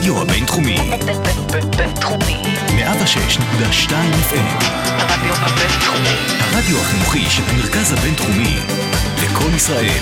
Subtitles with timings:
[0.00, 0.76] הרדיו הבינתחומי.
[1.76, 2.42] בינתחומי.
[2.68, 4.64] 106.2 FM.
[4.84, 6.16] הרדיו הבינתחומי.
[6.40, 8.56] הרדיו החינוכי של המרכז הבינתחומי.
[9.22, 10.00] לקום ישראל.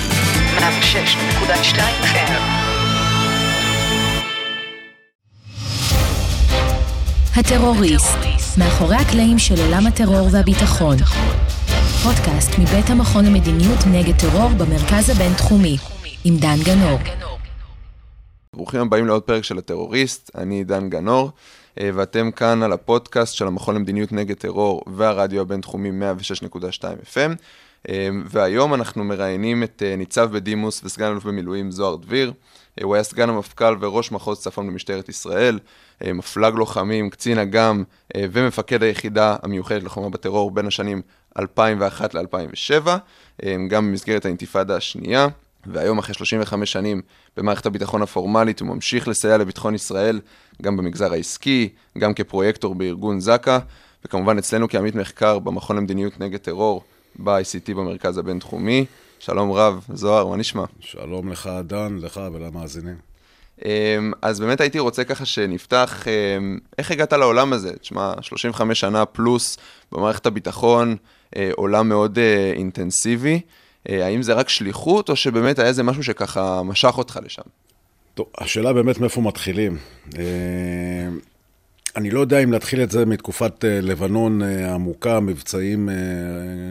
[0.59, 2.33] 106.2 FM.
[7.37, 8.19] הטרוריסט,
[8.59, 10.97] מאחורי הקלעים של עולם הטרור והביטחון.
[12.03, 15.77] פודקאסט מבית המכון למדיניות נגד טרור במרכז הבינתחומי,
[16.25, 16.99] עם דן גנור.
[18.59, 21.31] ברוכים הבאים לעוד פרק של הטרוריסט, אני דן גנור,
[21.81, 26.61] אה, ואתם כאן על הפודקאסט של המכון למדיניות נגד טרור והרדיו הבינתחומי 106.2
[27.15, 27.37] FM,
[27.89, 32.33] אה, והיום אנחנו מראיינים את אה, ניצב בדימוס וסגן אלוף במילואים זוהר דביר.
[32.83, 35.59] הוא היה סגן המפכ"ל וראש מחוז צפון במשטרת ישראל,
[36.05, 37.83] מפלג לוחמים, קצין אג"ם
[38.17, 41.03] ומפקד היחידה המיוחדת לחומה בטרור בין השנים
[41.39, 42.89] 2001 ל-2007,
[43.69, 45.29] גם במסגרת האינתיפאדה השנייה.
[45.73, 47.03] והיום, אחרי 35 שנים
[47.37, 50.21] במערכת הביטחון הפורמלית, הוא ממשיך לסייע לביטחון ישראל,
[50.63, 53.59] גם במגזר העסקי, גם כפרויקטור בארגון זק"א,
[54.05, 56.83] וכמובן אצלנו כעמית מחקר במכון למדיניות נגד טרור,
[57.17, 58.85] ב-ICT במרכז הבינתחומי.
[59.19, 60.65] שלום רב, זוהר, מה נשמע?
[60.81, 63.09] שלום לך, דן, לך ולמאזינים.
[63.65, 67.77] אמ, אז באמת הייתי רוצה ככה שנפתח, אמ, איך הגעת לעולם הזה?
[67.77, 69.59] תשמע, 35 שנה פלוס
[69.93, 70.97] במערכת הביטחון,
[71.37, 73.41] אה, עולם מאוד אה, אינטנסיבי.
[73.91, 77.43] אה, האם זה רק שליחות, או שבאמת היה איזה משהו שככה משך אותך לשם?
[78.15, 79.77] טוב, השאלה באמת מאיפה מתחילים.
[80.19, 80.23] אה,
[81.97, 85.89] אני לא יודע אם להתחיל את זה מתקופת אה, לבנון עמוקה, מבצעים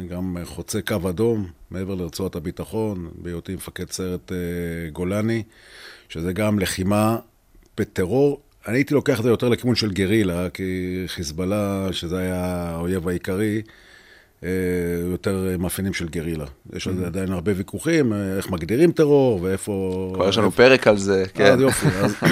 [0.09, 4.31] גם חוצי קו אדום, מעבר לרצועת הביטחון, בהיותי מפקד סיירת
[4.91, 5.43] גולני,
[6.09, 7.17] שזה גם לחימה
[7.77, 8.41] בטרור.
[8.67, 13.61] אני הייתי לוקח את זה יותר לכיוון של גרילה, כי חיזבאללה, שזה היה האויב העיקרי,
[15.11, 16.45] יותר מאפיינים של גרילה.
[16.73, 17.05] יש על זה.
[17.05, 20.11] עדיין הרבה ויכוחים, אה, איך מגדירים טרור ואיפה...
[20.15, 21.53] כבר יש לנו פרק על זה, כן.
[21.53, 21.87] אז יופי,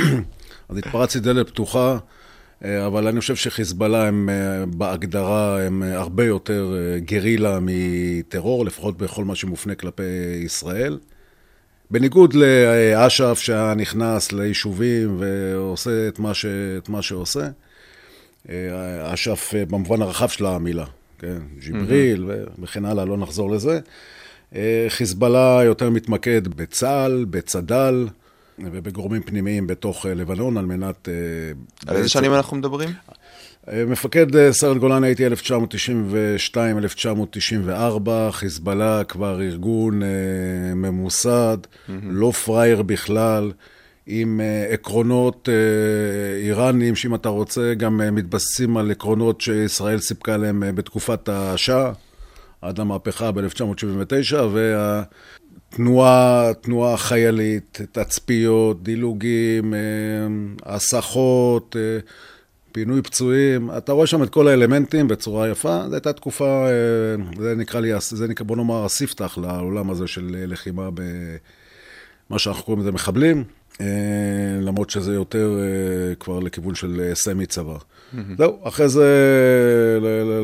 [0.70, 1.98] אז התפרצתי דלת פתוחה,
[2.66, 4.30] אה, אבל אני חושב שחיזבאללה הם
[4.67, 10.04] בהגדרה, הם הרבה יותר גרילה מטרור, לפחות בכל מה שמופנה כלפי
[10.44, 10.98] ישראל.
[11.92, 16.45] בניגוד לאש"ף שהיה נכנס ליישובים ועושה את מה, ש...
[16.77, 17.48] את מה שעושה,
[19.04, 20.86] אש"ף במובן הרחב של המילה.
[21.20, 22.31] כן, ג'יבריל
[22.61, 23.80] וכן הלאה, לא נחזור לזה.
[24.55, 28.08] אה, חיזבאללה יותר מתמקד בצה"ל, בצד"ל
[28.59, 31.09] ובגורמים פנימיים בתוך אה, לבנון על מנת...
[31.09, 31.14] אה,
[31.87, 32.89] על איזה שנים אנחנו מדברים?
[33.87, 35.31] מפקד סיירת גולני הייתי 1992-1994,
[38.32, 40.02] חיזבאללה כבר ארגון
[40.76, 41.92] ממוסד, mm-hmm.
[42.03, 43.52] לא פראייר בכלל.
[44.08, 45.54] עם אה, עקרונות אה,
[46.38, 51.92] איראניים, שאם אתה רוצה, גם אה, מתבססים על עקרונות שישראל סיפקה להם בתקופת השאה,
[52.61, 59.73] עד המהפכה ב-1979, והתנועה, תנועה חיילית, תצפיות, דילוגים,
[60.64, 61.76] הסחות,
[62.71, 66.67] פינוי פצועים, אתה רואה שם את כל האלמנטים בצורה יפה, זו הייתה תקופה,
[67.38, 72.82] זה נקרא לי, זה נקרא, בוא נאמר, הספתח לעולם הזה של לחימה במה שאנחנו קוראים
[72.82, 73.44] לזה מחבלים.
[73.81, 73.86] אה,
[74.61, 77.77] למרות שזה יותר אה, כבר לכיוון של אה, סמי צבא.
[78.37, 79.09] זהו, אחרי זה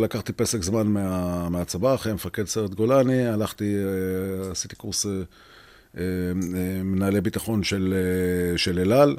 [0.01, 3.75] לקחתי פסק זמן מה, מהצבא, אחרי מפקד סיירת גולני, הלכתי,
[4.51, 5.05] עשיתי קורס
[6.83, 7.93] מנהלי ביטחון של,
[8.57, 9.15] של אלעל,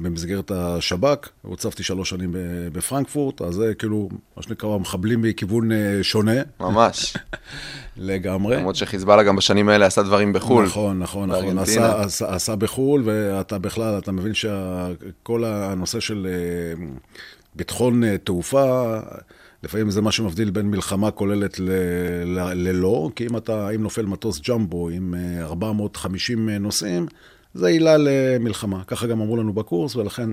[0.00, 2.34] במסגרת השב"כ, הוצבתי שלוש שנים
[2.72, 5.70] בפרנקפורט, אז זה כאילו, מה שנקרא, מחבלים מכיוון
[6.02, 6.42] שונה.
[6.60, 7.16] ממש.
[7.96, 8.56] לגמרי.
[8.56, 10.64] למרות שחיזבאללה גם בשנים האלה עשה דברים בחו"ל.
[10.64, 11.58] נכון, נכון, נכון.
[11.58, 16.84] עשה, עשה, עשה בחו"ל, ואתה בכלל, אתה מבין שכל הנושא של אה,
[17.54, 18.98] ביטחון אה, תעופה,
[19.62, 21.70] לפעמים זה מה שמבדיל בין מלחמה כוללת ל,
[22.24, 27.06] ל, ללא, כי אם אתה, אם נופל מטוס ג'מבו עם 450 אה, נוסעים,
[27.54, 28.84] זה עילה למלחמה.
[28.86, 30.30] ככה גם אמרו לנו בקורס, ולכן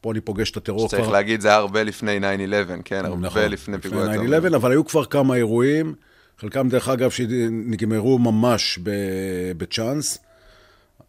[0.00, 0.98] פה אני פוגש את הטרור כבר...
[0.98, 2.22] שצריך להגיד, זה הרבה לפני 9-11,
[2.84, 4.26] כן, הרבה נכון, לפני פיגוע הטרור.
[4.52, 5.94] 9-11, אבל היו כבר כמה אירועים.
[6.38, 8.78] חלקם, דרך אגב, שנגמרו ממש
[9.56, 10.18] בצ'אנס.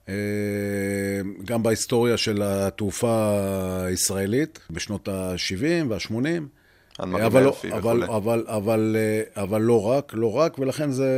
[0.10, 0.14] אה,
[1.46, 3.40] גם בהיסטוריה של התעופה
[3.86, 6.14] הישראלית, בשנות ה-70 וה-80.
[7.00, 11.10] אבל, לא, אבל, אבל, אבל, אה, אבל לא רק, לא רק, ולכן זה,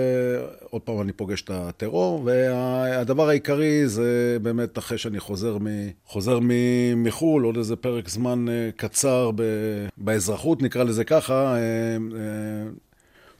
[0.69, 5.67] עוד פעם אני פוגש את הטרור, והדבר העיקרי זה באמת אחרי שאני חוזר, מ,
[6.05, 6.49] חוזר מ,
[7.03, 9.43] מחו"ל, עוד איזה פרק זמן אה, קצר ב,
[9.97, 11.55] באזרחות, נקרא לזה ככה,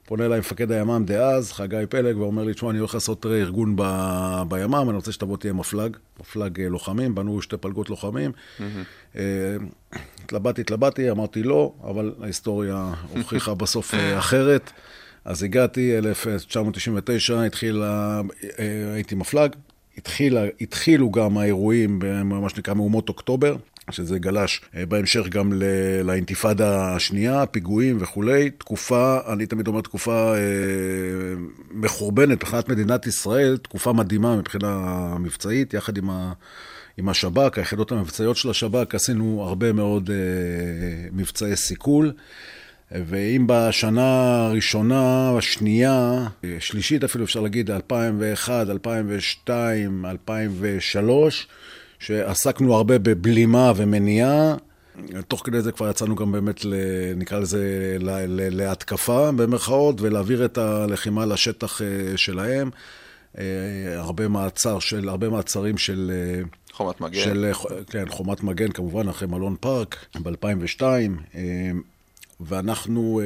[0.06, 3.84] פונה אליי מפקד הימ"מ דאז, חגי פלג, ואומר לי, תשמע, אני הולך לעשות ארגון ב...
[4.48, 8.32] בימ"מ, אני רוצה שתבוא תהיה מפלג, מפלג אה, לוחמים, בנו שתי פלגות לוחמים.
[9.16, 9.22] אה,
[10.24, 14.72] התלבטתי, התלבטתי, אמרתי לא, אבל ההיסטוריה הוכיחה בסוף אה, אחרת.
[15.26, 18.22] אז הגעתי, 1999, התחילה,
[18.94, 19.52] הייתי מפלג,
[19.98, 23.56] התחילה, התחילו גם האירועים, מה שנקרא מהומות אוקטובר,
[23.92, 25.54] שזה גלש אה, בהמשך גם
[26.04, 28.50] לאינתיפאדה השנייה, פיגועים וכולי.
[28.50, 30.42] תקופה, אני תמיד אומר תקופה אה,
[31.72, 34.78] מחורבנת מבחינת מדינת ישראל, תקופה מדהימה מבחינה
[35.20, 36.34] מבצעית, יחד עם, ה,
[36.98, 42.12] עם השב"כ, היחידות המבצעיות של השב"כ, עשינו הרבה מאוד אה, מבצעי סיכול.
[42.92, 46.28] ואם בשנה הראשונה, השנייה,
[46.60, 51.48] שלישית אפילו אפשר להגיד, 2001, 2002, 2003,
[52.00, 54.56] שעסקנו הרבה בבלימה ומניעה.
[55.28, 56.66] תוך כדי זה כבר יצאנו גם באמת,
[57.16, 57.98] נקרא לזה,
[58.52, 62.70] להתקפה במרכאות, ולהעביר את הלחימה לשטח אה, שלהם.
[63.38, 63.44] אה,
[63.96, 66.12] הרבה מעצר של, הרבה מעצרים של...
[66.76, 67.24] אה, חומת מגן.
[67.24, 67.52] של,
[67.90, 70.82] כן, חומת מגן כמובן, אחרי מלון פארק ב-2002.
[72.40, 73.22] ואנחנו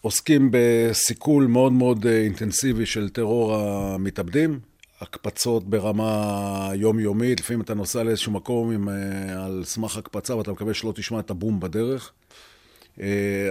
[0.00, 4.60] עוסקים בסיכול מאוד מאוד אינטנסיבי של טרור המתאבדים.
[5.00, 8.88] הקפצות ברמה יומיומית, לפעמים אתה נוסע לאיזשהו מקום עם,
[9.36, 12.12] על סמך הקפצה ואתה מקווה שלא תשמע את הבום בדרך.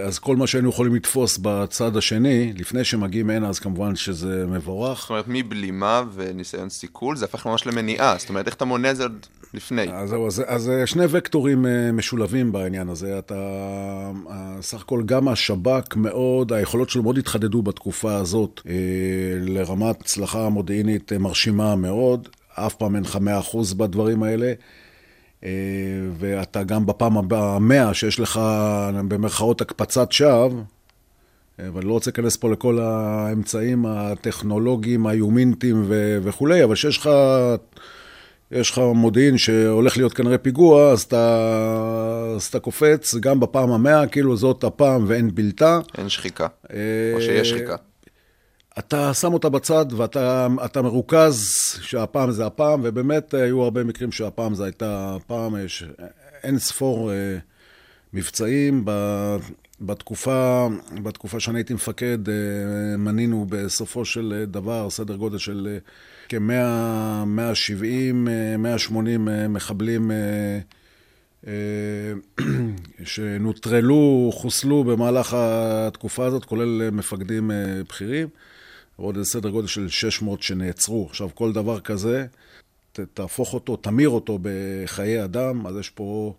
[0.06, 5.00] אז כל מה שהיינו יכולים לתפוס בצד השני, לפני שמגיעים הנה, אז כמובן שזה מבורך.
[5.00, 8.14] זאת אומרת, מבלימה וניסיון סיכול, זה הפך ממש למניעה.
[8.18, 9.92] זאת אומרת, איך אתה מונה את זה עוד לפני?
[9.92, 13.18] אז זהו, אז, אז שני וקטורים משולבים בעניין הזה.
[13.18, 13.34] אתה,
[14.60, 18.60] סך הכל גם השב"כ מאוד, היכולות שלו מאוד התחדדו בתקופה הזאת
[19.40, 22.28] לרמת הצלחה מודיעינית מרשימה מאוד.
[22.54, 23.18] אף פעם אין לך
[23.52, 24.52] 100% בדברים האלה.
[26.18, 28.40] ואתה גם בפעם המאה שיש לך
[29.08, 30.62] במרכאות הקפצת שווא,
[31.58, 37.10] ואני לא רוצה להיכנס פה לכל האמצעים הטכנולוגיים, האיומינטיים ו- וכולי, אבל שיש לך,
[38.50, 44.06] יש לך מודיעין שהולך להיות כנראה פיגוע, אז אתה, אז אתה קופץ גם בפעם המאה,
[44.06, 45.80] כאילו זאת הפעם ואין בלתה.
[45.98, 46.46] אין שחיקה,
[47.14, 47.76] או שיש שחיקה.
[48.78, 51.44] אתה שם אותה בצד ואתה מרוכז
[51.80, 55.84] שהפעם זה הפעם, ובאמת היו הרבה מקרים שהפעם זה הייתה הפעם, יש
[56.42, 57.38] אין ספור אה,
[58.12, 58.84] מבצעים.
[59.80, 60.68] בתקופה,
[61.02, 62.34] בתקופה שאני הייתי מפקד, אה,
[62.96, 65.78] מנינו בסופו של דבר סדר גודל של
[66.28, 70.10] כ-100, 170, 180 מחבלים
[71.46, 71.52] אה,
[73.04, 77.50] שנוטרלו, חוסלו במהלך התקופה הזאת, כולל מפקדים
[77.88, 78.28] בכירים.
[78.98, 81.06] ועוד איזה סדר גודל של 600 שנעצרו.
[81.10, 82.26] עכשיו, כל דבר כזה,
[82.92, 86.34] ת, תהפוך אותו, תמיר אותו בחיי אדם, אז יש פה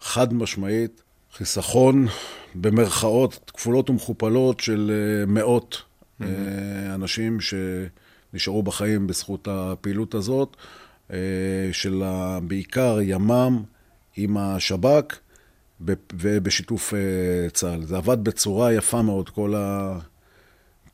[0.00, 1.02] חד משמעית
[1.32, 2.06] חיסכון
[2.54, 5.82] במרכאות כפולות ומכופלות של אה, מאות
[6.20, 6.24] mm-hmm.
[6.94, 10.56] אנשים שנשארו בחיים בזכות הפעילות הזאת,
[11.12, 11.18] אה,
[11.72, 12.02] של
[12.42, 13.62] בעיקר ימ"מ
[14.16, 15.18] עם השב"כ
[16.12, 16.94] ובשיתוף
[17.52, 17.82] צה"ל.
[17.82, 19.98] זה עבד בצורה יפה מאוד, כל ה...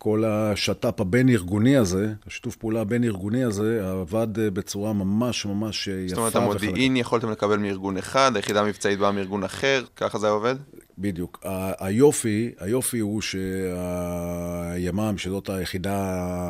[0.02, 6.08] כל השת"פ הבין-ארגוני הזה, השיתוף פעולה הבין-ארגוני הזה, עבד בצורה ממש ממש יפה.
[6.08, 7.00] זאת אומרת, המודיעין וחלק.
[7.00, 10.54] יכולתם לקבל מארגון אחד, היחידה המבצעית באה מארגון אחר, ככה זה עובד?
[10.98, 11.44] בדיוק.
[11.78, 15.96] היופי, היופי הוא שהימ"מ, שזאת היחידה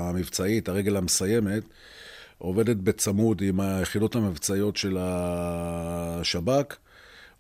[0.08, 1.62] המבצעית, הרגל המסיימת,
[2.38, 6.76] עובדת בצמוד עם היחידות המבצעיות של השב"כ.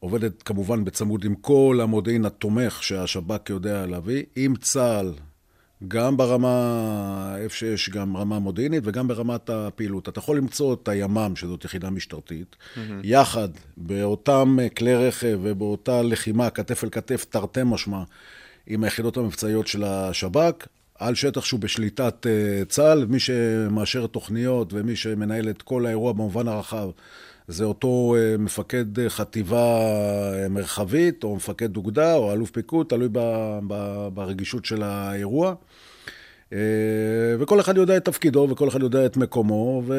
[0.00, 5.12] עובדת כמובן בצמוד עם כל המודיעין התומך שהשב"כ יודע להביא, עם צה"ל,
[5.88, 10.08] גם ברמה, איפה שיש גם רמה מודיעינית וגם ברמת הפעילות.
[10.08, 12.78] אתה יכול למצוא את הימ"מ, שזאת יחידה משטרתית, mm-hmm.
[13.02, 18.02] יחד באותם כלי רכב ובאותה לחימה, כתף אל כתף, תרתי משמע,
[18.66, 20.66] עם היחידות המבצעיות של השב"כ,
[20.98, 26.48] על שטח שהוא בשליטת uh, צה"ל, מי שמאשר תוכניות ומי שמנהל את כל האירוע במובן
[26.48, 26.90] הרחב.
[27.50, 29.78] זה אותו uh, מפקד חטיבה
[30.46, 33.18] uh, מרחבית, או מפקד אוגדה, או אלוף פיקוד, תלוי ב,
[33.68, 35.54] ב, ברגישות של האירוע.
[36.52, 36.58] אה,
[37.38, 39.94] וכל אחד יודע את תפקידו, וכל אחד יודע את מקומו, ו...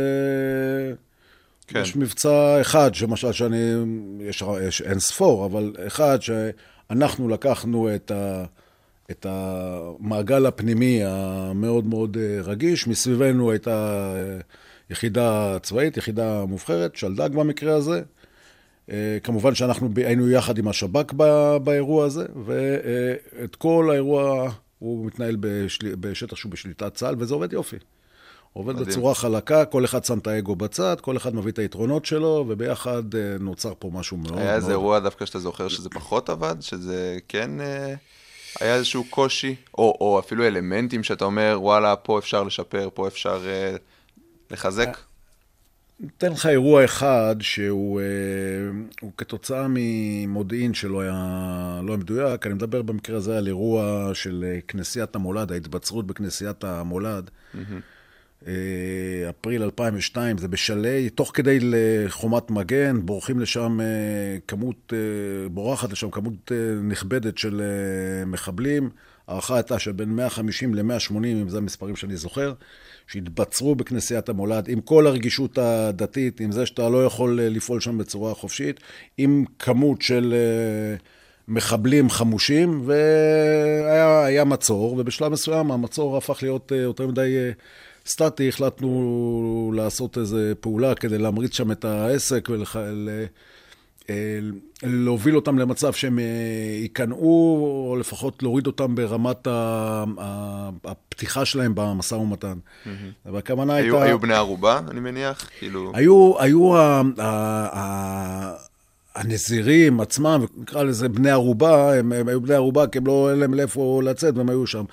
[1.68, 1.82] כן.
[1.82, 3.72] יש מבצע אחד, שמשל שאני,
[4.20, 8.46] יש, יש אין ספור, אבל אחד שאנחנו לקחנו את, ה,
[9.12, 14.40] את המעגל הפנימי המאוד מאוד אה, רגיש, מסביבנו הייתה אה,
[14.92, 18.02] יחידה צבאית, יחידה מובחרת, שלדג במקרה הזה.
[19.24, 21.14] כמובן שאנחנו היינו יחד עם השב"כ
[21.64, 25.96] באירוע הזה, ואת כל האירוע הוא מתנהל בשל...
[25.96, 27.78] בשטח שהוא בשליטת צה"ל, וזה עובד יופי.
[28.54, 28.88] עובד מדהים.
[28.88, 33.16] בצורה חלקה, כל אחד שם את האגו בצד, כל אחד מביא את היתרונות שלו, וביחד
[33.16, 34.38] אה, נוצר פה משהו מאוד...
[34.38, 36.56] היה איזה אירוע דווקא שאתה זוכר שזה פחות עבד?
[36.62, 37.94] שזה כן אה,
[38.60, 39.56] היה איזשהו קושי?
[39.78, 43.76] או, או אפילו אלמנטים שאתה אומר, וואלה, פה אפשר לשפר, פה אפשר אה,
[44.52, 44.98] לחזק?
[46.18, 52.46] אתן לך אירוע אחד שהוא אה, כתוצאה ממודיעין שלא היה לא מדויק.
[52.46, 57.30] אני מדבר במקרה הזה על אירוע של אה, כנסיית המולד, ההתבצרות בכנסיית המולד.
[57.30, 57.58] Mm-hmm.
[58.48, 63.80] אה, אפריל 2002, זה בשלהי, תוך כדי לחומת מגן, בורחים לשם
[64.48, 64.94] כמות,
[65.52, 66.52] בורחת לשם כמות
[66.84, 67.62] נכבדת של
[68.26, 68.90] מחבלים.
[69.28, 72.54] ההערכה הייתה שבין 150 ל-180, אם זה המספרים שאני זוכר,
[73.08, 78.34] שהתבצרו בכנסיית המולד, עם כל הרגישות הדתית, עם זה שאתה לא יכול לפעול שם בצורה
[78.34, 78.80] חופשית,
[79.18, 80.34] עם כמות של
[81.48, 87.52] מחבלים חמושים, והיה מצור, ובשלב מסוים המצור הפך להיות יותר מדי...
[88.06, 92.50] סטטי, החלטנו לעשות איזו פעולה כדי להמריץ שם את העסק
[94.84, 96.24] ולהוביל אותם למצב שהם אה,
[96.82, 99.48] ייכנעו, או לפחות להוריד אותם ברמת
[100.84, 102.58] הפתיחה שלהם במשא ומתן.
[103.26, 104.04] והכוונה הייתה...
[104.04, 105.50] היו בני ערובה, אני מניח?
[105.60, 105.92] כאילו...
[105.96, 106.34] היו,
[109.16, 113.40] הנזירים עצמם, נקרא לזה בני ערובה, הם, הם היו בני ערובה כי הם לא, אין
[113.40, 114.84] להם לאיפה לצאת והם היו שם.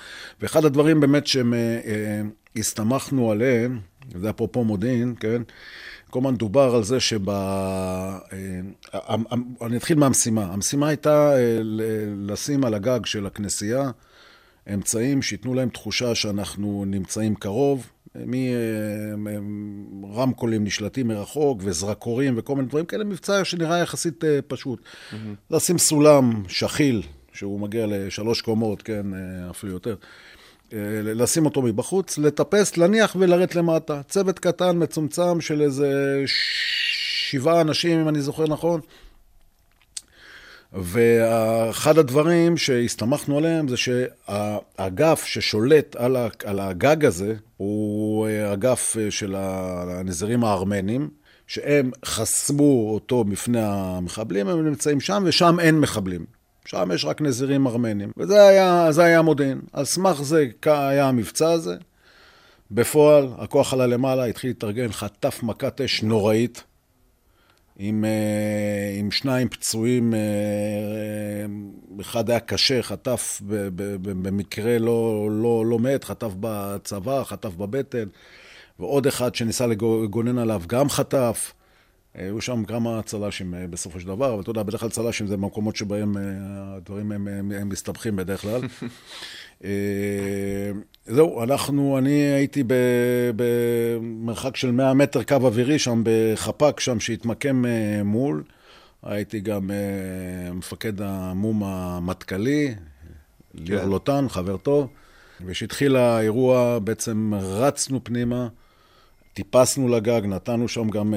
[0.40, 2.20] ואחד הדברים באמת שהם אה, אה,
[2.56, 3.80] הסתמכנו עליהם,
[4.20, 5.42] זה אפרופו מודיעין, כן?
[6.10, 7.30] כל הזמן דובר על זה שב...
[7.30, 8.18] אה,
[9.62, 10.44] אני אתחיל מהמשימה.
[10.44, 11.32] המשימה הייתה
[12.16, 13.90] לשים על הגג של הכנסייה
[14.74, 17.86] אמצעים שייתנו להם תחושה שאנחנו נמצאים קרוב,
[19.90, 24.80] מרמקולים נשלטים מרחוק וזרקורים וכל מיני דברים כאלה, מבצע שנראה יחסית אה, פשוט.
[24.82, 25.14] Mm-hmm.
[25.50, 29.94] לשים סולם שכיל, שהוא מגיע לשלוש קומות, כן, אה, אפילו יותר.
[30.72, 34.00] אה, לשים אותו מבחוץ, לטפס, להניח ולרדת למטה.
[34.08, 38.80] צוות קטן, מצומצם, של איזה שבעה אנשים, אם אני זוכר נכון.
[40.72, 45.96] ואחד הדברים שהסתמכנו עליהם זה שהאגף ששולט
[46.44, 51.08] על הגג הזה הוא אגף של הנזירים הארמנים,
[51.46, 56.37] שהם חסמו אותו מפני המחבלים, הם נמצאים שם, ושם אין מחבלים.
[56.68, 58.12] שם יש רק נזירים ארמנים.
[58.16, 59.60] וזה היה, היה המודיעין.
[59.72, 61.76] על סמך זה היה המבצע הזה.
[62.70, 66.64] בפועל, הכוח עלה למעלה, התחיל להתארגן, חטף מכת אש נוראית.
[67.78, 70.18] עם, אה, עם שניים פצועים, אה,
[72.00, 73.40] אחד היה קשה, חטף
[74.02, 78.08] במקרה לא, לא, לא מת, חטף בצבא, חטף בבטן,
[78.78, 81.52] ועוד אחד שניסה לגונן עליו גם חטף.
[82.16, 85.36] אה, היו שם כמה צל"שים בסופו של דבר, אבל אתה יודע, בדרך כלל צל"שים זה
[85.36, 88.60] במקומות שבהם הדברים הם, הם, הם מסתבכים בדרך כלל.
[89.64, 90.70] אה,
[91.06, 92.64] זהו, אנחנו, אני הייתי
[93.36, 98.42] במרחק של 100 מטר קו אווירי שם, בחפ"ק שם, שהתמקם אה, מול.
[99.02, 102.74] הייתי גם אה, מפקד המום המטכ"לי,
[103.54, 103.88] ליר כן.
[103.88, 104.88] לוטן, חבר טוב.
[105.46, 108.48] וכשהתחיל האירוע, בעצם רצנו פנימה,
[109.38, 111.14] טיפסנו לגג, נתנו שם גם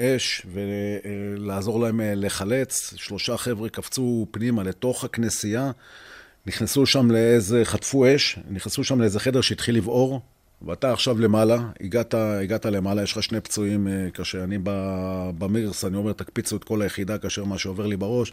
[0.00, 2.94] אש, ולעזור להם לחלץ.
[2.96, 5.70] שלושה חבר'ה קפצו פנימה לתוך הכנסייה.
[6.46, 10.20] נכנסו שם לאיזה, חטפו אש, נכנסו שם לאיזה חדר שהתחיל לבעור,
[10.62, 14.44] ואתה עכשיו למעלה, הגעת, הגעת למעלה, יש לך שני פצועים אה, קשה.
[14.44, 14.58] אני
[15.38, 18.32] במירס, אני אומר, תקפיצו את כל היחידה כאשר מה שעובר לי בראש.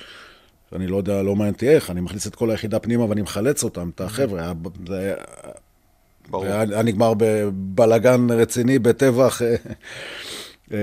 [0.74, 3.64] אני לא יודע, לא מעניין אותי איך, אני מכניס את כל היחידה פנימה ואני מחלץ
[3.64, 4.54] אותם, את החבר'ה.
[6.30, 6.46] ברור.
[6.46, 9.42] היה נגמר בבלגן רציני, בטבח.
[9.42, 9.56] אה,
[10.74, 10.78] אה,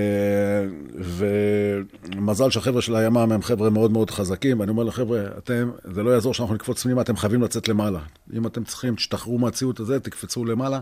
[0.97, 6.09] ומזל שהחבר'ה של הימ"מ הם חבר'ה מאוד מאוד חזקים, ואני אומר לחבר'ה, אתם, זה לא
[6.09, 7.99] יעזור שאנחנו נקפוץ פנימה, אתם חייבים לצאת למעלה.
[8.33, 10.79] אם אתם צריכים, תשתחררו מהציוד הזה, תקפצו למעלה.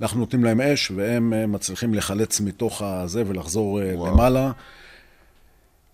[0.00, 4.12] אנחנו נותנים להם אש, והם אה, מצליחים לחלץ מתוך הזה ולחזור וואו.
[4.12, 4.52] למעלה.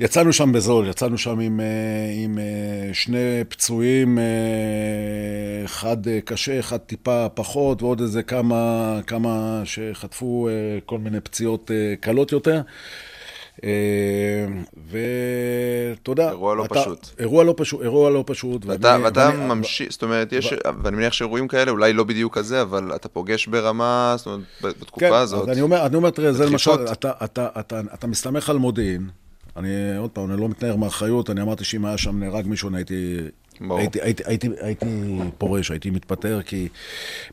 [0.01, 1.67] יצאנו שם בזול, יצאנו שם עם, אה,
[2.25, 4.25] עם אה, שני פצועים, אה,
[5.65, 10.49] אחד קשה, אחד טיפה פחות, ועוד איזה כמה, כמה שחטפו
[10.87, 11.71] כל מיני פציעות
[12.01, 12.61] קלות יותר.
[14.91, 16.29] ותודה.
[16.31, 17.09] אירוע לא אתה, פשוט.
[17.19, 18.67] אירוע לא פשוט, אירוע לא פשוט.
[18.67, 20.57] ואתה, ואני, ואתה ואני, ממשיך, זאת אומרת, יש, ו...
[20.83, 25.09] ואני מניח שאירועים כאלה, אולי לא בדיוק כזה, אבל אתה פוגש ברמה, זאת אומרת, בתקופה
[25.09, 25.45] כן, הזאת.
[25.45, 28.59] כן, אני אומר, אני אומר, תראה, זה למשל, אתה, אתה, אתה, אתה, אתה מסתמך על
[28.59, 29.22] מודיעין.
[29.57, 32.77] אני, עוד פעם, אני לא מתנער מאחריות, אני אמרתי שאם היה שם נהרג מישהו, אני
[32.77, 33.19] הייתי...
[33.71, 34.87] הייתי, הייתי, הייתי, הייתי
[35.39, 36.69] פורש, הייתי מתפטר, כי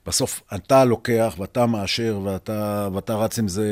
[0.05, 3.67] בסוף אתה לוקח ואתה מאשר ואתה, ואתה רץ, עם זה,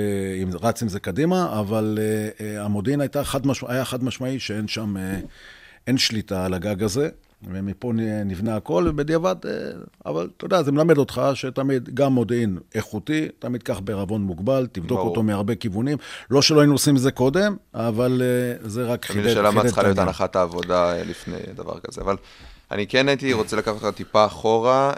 [0.61, 4.67] רץ עם זה קדימה, אבל uh, uh, המודיעין הייתה חד משמע, היה חד משמעי שאין
[4.67, 4.99] שם, uh,
[5.87, 7.09] אין שליטה על הגג הזה.
[7.43, 7.91] ומפה
[8.25, 9.51] נבנה הכל, ובדיעבד, אה,
[10.05, 14.97] אבל אתה יודע, זה מלמד אותך שתמיד, גם מודיעין איכותי, תמיד קח בערבון מוגבל, תבדוק
[14.97, 15.09] ברור.
[15.09, 15.97] אותו מהרבה כיוונים.
[16.31, 19.37] לא שלא היינו עושים את זה קודם, אבל אה, זה רק חידד העניין.
[19.37, 22.15] השאלה מה צריכה להיות הנחת העבודה אה, לפני דבר כזה, אבל...
[22.71, 24.93] אני כן הייתי רוצה לקחת אותך טיפה אחורה,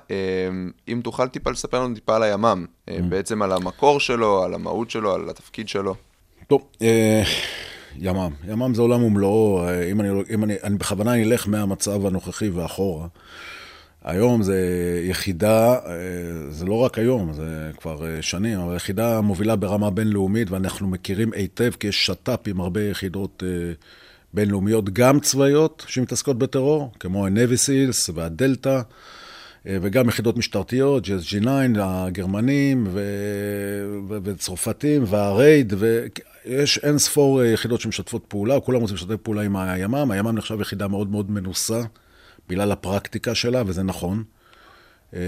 [0.88, 2.65] אם תוכל טיפה לספר לנו טיפה על הימ"מ,
[3.10, 5.96] בעצם על המקור שלו, על המהות שלו, על התפקיד שלו.
[6.48, 6.69] טוב,
[7.98, 8.31] ימ"מ.
[8.48, 13.08] ימ"מ זה עולם ומלואו, אם אני, אם אני, אני בכוונה אלך מהמצב הנוכחי ואחורה.
[14.03, 14.58] היום זה
[15.03, 15.91] יחידה, אה,
[16.50, 21.34] זה לא רק היום, זה כבר אה, שנים, אבל יחידה מובילה ברמה בינלאומית, ואנחנו מכירים
[21.34, 23.72] היטב, כי יש שת"פ עם הרבה יחידות אה,
[24.34, 28.81] בינלאומיות, גם צבאיות, שמתעסקות בטרור, כמו ה-Navy Seals והדלתא,
[29.65, 31.48] וגם יחידות משטרתיות, GSG9,
[31.79, 32.88] הגרמנים.
[32.91, 33.01] ו...
[34.24, 35.74] וצרפתים והרייד,
[36.46, 40.88] ויש אין ספור יחידות שמשתפות פעולה, כולם רוצים לשתף פעולה עם הימ"מ, הימ"מ נחשב יחידה
[40.88, 41.81] מאוד מאוד מנוסה.
[42.50, 44.24] בגלל הפרקטיקה שלה, וזה נכון.
[45.13, 45.19] אה,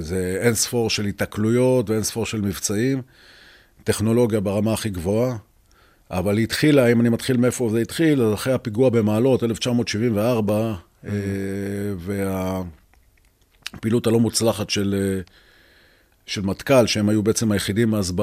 [0.00, 3.02] זה אין ספור של התקלויות ואין ספור של מבצעים.
[3.84, 5.36] טכנולוגיה ברמה הכי גבוהה,
[6.10, 11.08] אבל היא התחילה, אם אני מתחיל מאיפה זה התחיל, אז אחרי הפיגוע במעלות, 1974, mm-hmm.
[13.72, 15.20] והפעילות הלא מוצלחת של, אה,
[16.30, 18.22] של מטכ"ל, שהם היו בעצם היחידים אז ב,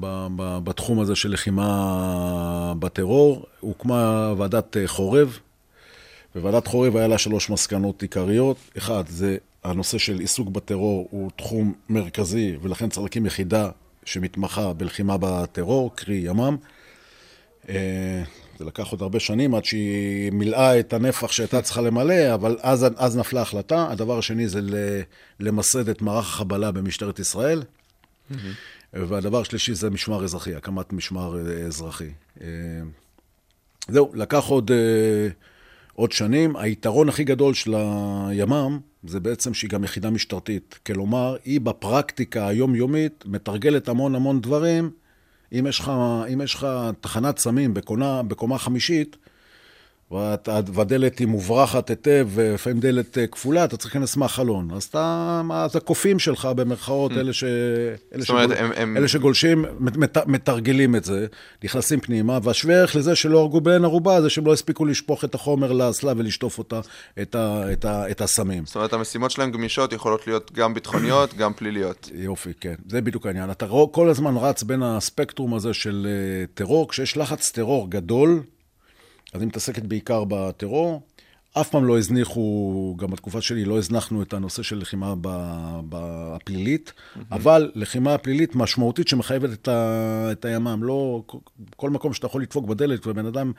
[0.00, 5.38] ב, ב, בתחום הזה של לחימה בטרור, הוקמה ועדת חורב,
[6.34, 8.56] בוועדת חורב היה לה שלוש מסקנות עיקריות.
[8.78, 13.70] אחד, זה הנושא של עיסוק בטרור הוא תחום מרכזי, ולכן צריך להקים יחידה
[14.04, 16.56] שמתמחה בלחימה בטרור, קרי ימ"מ.
[18.62, 22.56] אה, זה לקח עוד הרבה שנים עד שהיא מילאה את הנפח שהייתה צריכה למלא, אבל
[22.60, 23.90] אז, אז נפלה החלטה.
[23.90, 24.60] הדבר השני זה
[25.40, 27.62] למסד את מערך החבלה במשטרת ישראל.
[27.62, 28.34] Mm-hmm.
[28.92, 32.10] והדבר השלישי זה משמר אזרחי, הקמת משמר אה, אזרחי.
[32.40, 32.46] אה,
[33.88, 34.70] זהו, לקח עוד
[35.94, 36.56] עוד שנים.
[36.56, 40.78] היתרון הכי גדול של הימ"מ זה בעצם שהיא גם יחידה משטרתית.
[40.86, 44.90] כלומר, היא בפרקטיקה היומיומית מתרגלת המון המון דברים.
[45.52, 45.66] אם
[46.44, 46.66] יש לך,
[47.00, 47.74] תחנת סמים
[48.28, 49.16] בקומה חמישית,
[50.72, 54.70] והדלת היא מוברחת היטב, ולפעמים דלת אה, כפולה, אתה צריך להיכנס מהחלון.
[54.70, 57.14] אז אתה, אז הקופים שלך, במרכאות, mm.
[57.14, 57.44] אלה, ש,
[58.14, 58.96] אלה, שגול, הם, הם...
[58.96, 61.26] אלה שגולשים, מת, מתרגלים את זה,
[61.64, 65.34] נכנסים פנימה, והשווה ערך לזה שלא הרגו בעין ערובה, זה שהם לא הספיקו לשפוך את
[65.34, 66.80] החומר לאסלה ולשטוף אותה,
[67.22, 68.66] את, ה, את, ה, את הסמים.
[68.66, 72.10] זאת אומרת, המשימות שלהם גמישות יכולות להיות גם ביטחוניות, גם פליליות.
[72.14, 72.74] יופי, כן.
[72.88, 73.50] זה בדיוק העניין.
[73.50, 78.42] אתה כל הזמן רץ בין הספקטרום הזה של אה, טרור, כשיש לחץ טרור גדול,
[79.32, 81.02] אז היא מתעסקת בעיקר בטרור.
[81.60, 85.14] אף פעם לא הזניחו, גם בתקופה שלי לא הזנחנו את הנושא של לחימה
[85.92, 87.20] הפלילית, mm-hmm.
[87.30, 90.82] אבל לחימה פלילית משמעותית שמחייבת את, ה, את הימ"מ.
[90.82, 91.22] לא,
[91.76, 93.52] כל מקום שאתה יכול לדפוק בדלת ובן אדם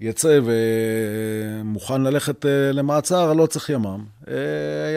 [0.00, 4.04] יצא ומוכן ללכת אה, למעצר, לא צריך ימ"מ.
[4.28, 4.34] אה,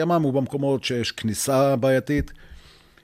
[0.00, 2.32] ימ"מ הוא במקומות שיש כניסה בעייתית,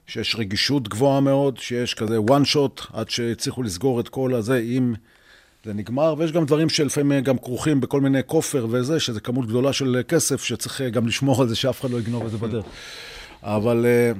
[0.06, 4.94] שיש רגישות גבוהה מאוד, שיש כזה one shot עד שהצליחו לסגור את כל הזה עם...
[5.64, 9.72] זה נגמר, ויש גם דברים שלפעמים גם כרוכים בכל מיני כופר וזה, שזה כמות גדולה
[9.72, 12.64] של כסף, שצריך גם לשמור על זה שאף אחד לא יגנוב את זה בדרך.
[13.42, 14.18] אבל uh,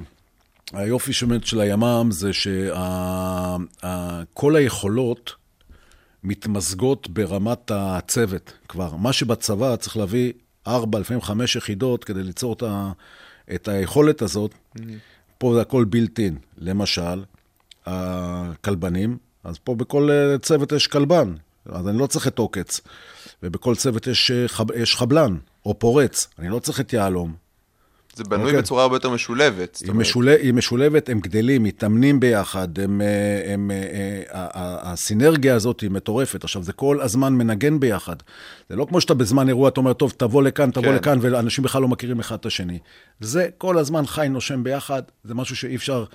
[0.77, 3.65] היופי שבאמת של הימ"מ זה שכל
[4.55, 5.35] היכולות
[6.23, 8.95] מתמזגות ברמת הצוות כבר.
[8.95, 10.33] מה שבצבא צריך להביא
[10.67, 12.91] ארבע, לפעמים חמש יחידות כדי ליצור את, ה,
[13.55, 14.51] את היכולת הזאת.
[14.51, 14.81] Mm-hmm.
[15.37, 15.85] פה זה הכל
[16.17, 16.37] אין.
[16.57, 17.23] למשל,
[17.85, 21.33] הכלבנים, אז פה בכל אה, צוות יש כלבן,
[21.65, 22.81] אז אני לא צריך את עוקץ.
[23.43, 27.43] ובכל צוות יש, אה, חב, יש חבלן או פורץ, אני לא צריך את יהלום.
[28.15, 28.47] זה בנוי okay.
[28.47, 28.61] אוקיי.
[28.61, 29.77] בצורה הרבה יותר משולבת.
[29.83, 30.27] היא, משול...
[30.27, 33.71] היא משולבת, הם גדלים, מתאמנים ביחד, הם, אה, הם, הם,
[34.81, 36.43] הסינרגיה הזאת היא מטורפת.
[36.43, 38.15] עכשיו, זה כל הזמן מנגן ביחד.
[38.69, 40.95] זה לא כמו שאתה בזמן אירוע, אתה אומר, טוב, תבוא לכאן, תבוא כן.
[40.95, 42.79] לכאן, ואנשים בכלל לא מכירים אחד את השני.
[43.19, 46.05] זה כל הזמן חי, נושם ביחד, זה משהו שאי אפשר...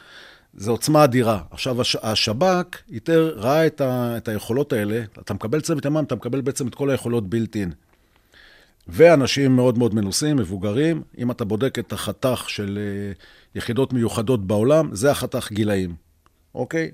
[0.54, 1.40] זה עוצמה אדירה.
[1.50, 6.14] עכשיו, הש, השב"כ יותר ראה את, ה, את היכולות האלה, אתה מקבל צוות ימ"מ, אתה
[6.14, 7.72] מקבל בעצם את כל היכולות בילט-אין.
[8.88, 11.02] ואנשים מאוד מאוד מנוסים, מבוגרים.
[11.18, 13.12] אם אתה בודק את החתך של אה,
[13.54, 15.94] יחידות מיוחדות בעולם, זה החתך גילאים,
[16.54, 16.90] אוקיי?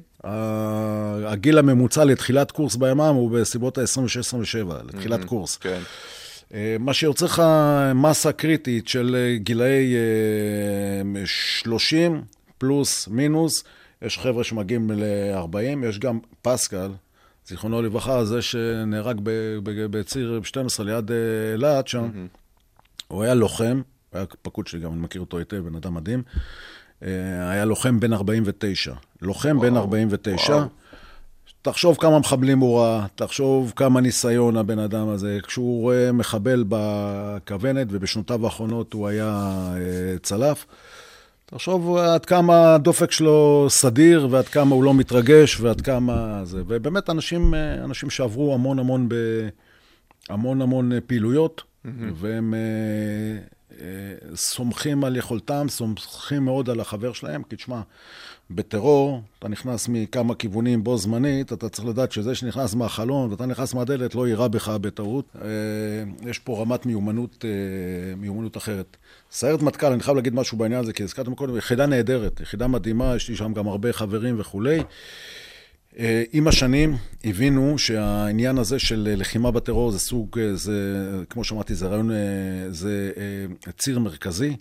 [1.26, 5.56] הגיל הממוצע לתחילת קורס בימ"מ הוא בסביבות ה-26-27, לתחילת mm-hmm, קורס.
[5.56, 5.80] כן.
[6.54, 7.42] אה, מה שיוצא לך
[7.94, 9.94] מסה קריטית של אה, גילאי
[11.24, 12.22] 30
[12.64, 13.64] פלוס, מינוס,
[14.02, 16.90] יש חבר'ה שמגיעים ל-40, יש גם פסקל,
[17.46, 19.20] זיכרונו לברכה, זה שנהרג
[19.64, 21.16] בציר 12 ליד אה,
[21.52, 22.38] אילת שם, mm-hmm.
[23.08, 26.22] הוא היה לוחם, הוא היה פקוד שלי גם, אני מכיר אותו היטב, בן אדם מדהים.
[27.02, 28.94] אה, היה לוחם בן 49.
[29.22, 30.52] לוחם וואו, בן 49.
[30.52, 30.68] וואו.
[31.62, 35.38] תחשוב כמה מחבלים הוא ראה, תחשוב כמה ניסיון הבן אדם הזה.
[35.46, 40.66] כשהוא רואה מחבל בכוונת, ובשנותיו האחרונות הוא היה אה, צלף,
[41.46, 46.62] תחשוב עד כמה הדופק שלו סדיר, ועד כמה הוא לא מתרגש, ועד כמה זה.
[46.66, 47.54] ובאמת, אנשים,
[47.84, 49.14] אנשים שעברו המון המון, ב,
[50.28, 51.88] המון המון פעילויות, mm-hmm.
[52.14, 52.54] והם
[54.34, 57.80] סומכים על יכולתם, סומכים מאוד על החבר שלהם, כי תשמע,
[58.50, 63.74] בטרור, אתה נכנס מכמה כיוונים בו זמנית, אתה צריך לדעת שזה שנכנס מהחלון ואתה נכנס
[63.74, 65.24] מהדלת לא יירה בך בטעות.
[65.42, 65.48] אה,
[66.30, 68.96] יש פה רמת מיומנות, אה, מיומנות אחרת.
[69.32, 73.16] סיירת מטכ"ל, אני חייב להגיד משהו בעניין הזה, כי הזכרתם קודם, יחידה נהדרת, יחידה מדהימה,
[73.16, 74.82] יש לי שם גם הרבה חברים וכולי.
[75.98, 81.86] אה, עם השנים הבינו שהעניין הזה של לחימה בטרור זה סוג, זה, כמו שאמרתי, זה
[81.86, 82.10] רעיון,
[82.70, 83.10] זה
[83.78, 84.56] ציר מרכזי.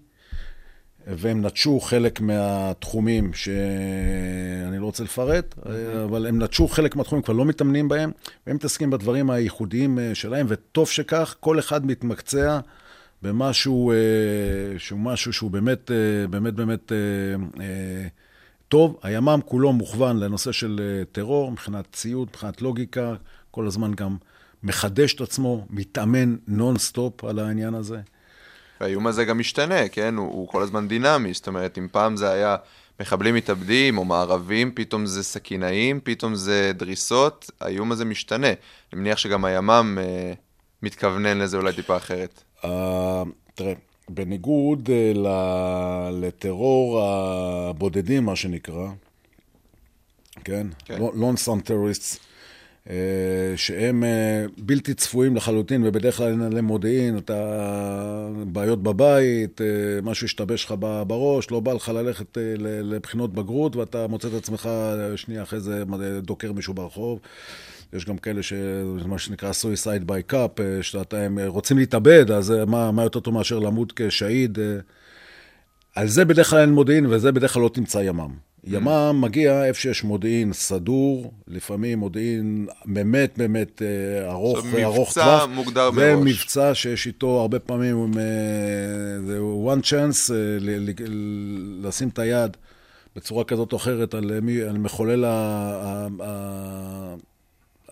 [1.07, 5.55] והם נטשו חלק מהתחומים שאני לא רוצה לפרט,
[6.03, 8.11] אבל הם נטשו חלק מהתחומים, כבר לא מתאמנים בהם,
[8.47, 12.59] והם מתעסקים בדברים הייחודיים אה, שלהם, וטוב שכך, כל אחד מתמקצע
[13.21, 13.95] במשהו אה,
[14.77, 16.91] שהוא משהו שהוא באמת, אה, באמת, באמת
[18.73, 18.99] טוב.
[19.03, 23.15] הימ"מ כולו מוכוון לנושא של טרור, מבחינת ציוד, מבחינת לוגיקה,
[23.51, 24.17] כל הזמן גם
[24.63, 27.99] מחדש את עצמו, מתאמן נונסטופ על העניין הזה.
[28.81, 30.15] והאיום הזה גם משתנה, כן?
[30.15, 32.55] הוא, הוא כל הזמן דינמי, זאת אומרת, אם פעם זה היה
[32.99, 38.47] מחבלים מתאבדים או מערבים, פתאום זה סכינאים, פתאום זה דריסות, האיום הזה משתנה.
[38.93, 40.33] אני מניח שגם הימ"מ אה,
[40.83, 42.43] מתכוונן לזה אולי טיפה אחרת.
[42.62, 42.67] אה,
[43.55, 43.73] תראה,
[44.09, 45.17] בניגוד אה,
[46.11, 48.87] לטרור הבודדים, מה שנקרא,
[50.43, 50.67] כן?
[50.85, 50.97] כן.
[51.13, 52.19] lonesome terrorists.
[52.89, 52.95] אה,
[53.55, 58.29] שהם אה, בלתי צפויים לחלוטין, ובדרך כלל אין עליהם מודיעין, אתה...
[58.45, 59.65] בעיות בבית, אה,
[60.01, 60.73] משהו השתבש לך
[61.07, 64.69] בראש, לא בא לך ללכת לבחינות בגרות, ואתה מוצא את עצמך
[65.15, 65.83] שנייה אחרי זה
[66.21, 67.19] דוקר מישהו ברחוב.
[67.95, 73.19] יש גם כאלה שמה שנקרא suicide by cop, שאתם רוצים להתאבד, אז מה, מה יותר
[73.19, 74.59] טוב מאשר למות כשאהיד?
[75.95, 78.53] על זה בדרך כלל אין מודיעין, וזה בדרך כלל לא תמצא ימ"מ.
[78.67, 85.27] ימ"מ מגיע איפה שיש מודיעין סדור, לפעמים מודיעין באמת באמת אה, ארוך, ארוך טווח.
[85.27, 86.15] מבצע מוגדר מראש.
[86.17, 88.21] ומבצע שיש איתו הרבה פעמים, אה,
[89.27, 90.58] זה one chance אה,
[91.82, 92.58] לשים את היד
[93.15, 94.32] בצורה כזאת או אחרת על,
[94.69, 95.25] על מחולל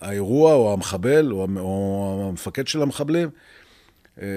[0.01, 3.29] האירוע או המחבל או המפקד של המחבלים.
[4.21, 4.27] אה,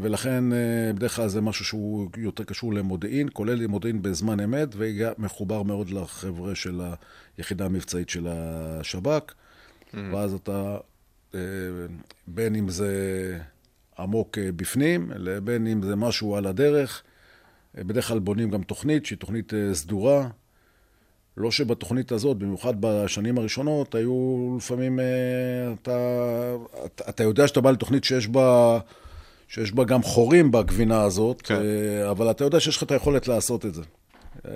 [0.00, 5.62] ולכן אה, בדרך כלל זה משהו שהוא יותר קשור למודיעין, כולל מודיעין בזמן אמת, ומחובר
[5.62, 6.80] מאוד לחבר'ה של
[7.38, 9.32] היחידה המבצעית של השב"כ.
[9.32, 9.96] Mm-hmm.
[10.12, 10.76] ואז אתה,
[11.34, 11.40] אה,
[12.26, 12.92] בין אם זה
[13.98, 17.02] עמוק בפנים, לבין אם זה משהו על הדרך,
[17.74, 20.28] בדרך כלל בונים גם תוכנית שהיא תוכנית סדורה.
[21.40, 25.00] לא שבתוכנית הזאת, במיוחד בשנים הראשונות, היו לפעמים,
[25.82, 25.96] אתה,
[27.08, 28.78] אתה יודע שאתה בא לתוכנית שיש בה
[29.50, 31.54] שיש בה גם חורים בגבינה הזאת, כן.
[31.54, 33.82] אה, אבל אתה יודע שיש לך את היכולת לעשות את זה.
[34.48, 34.52] אה,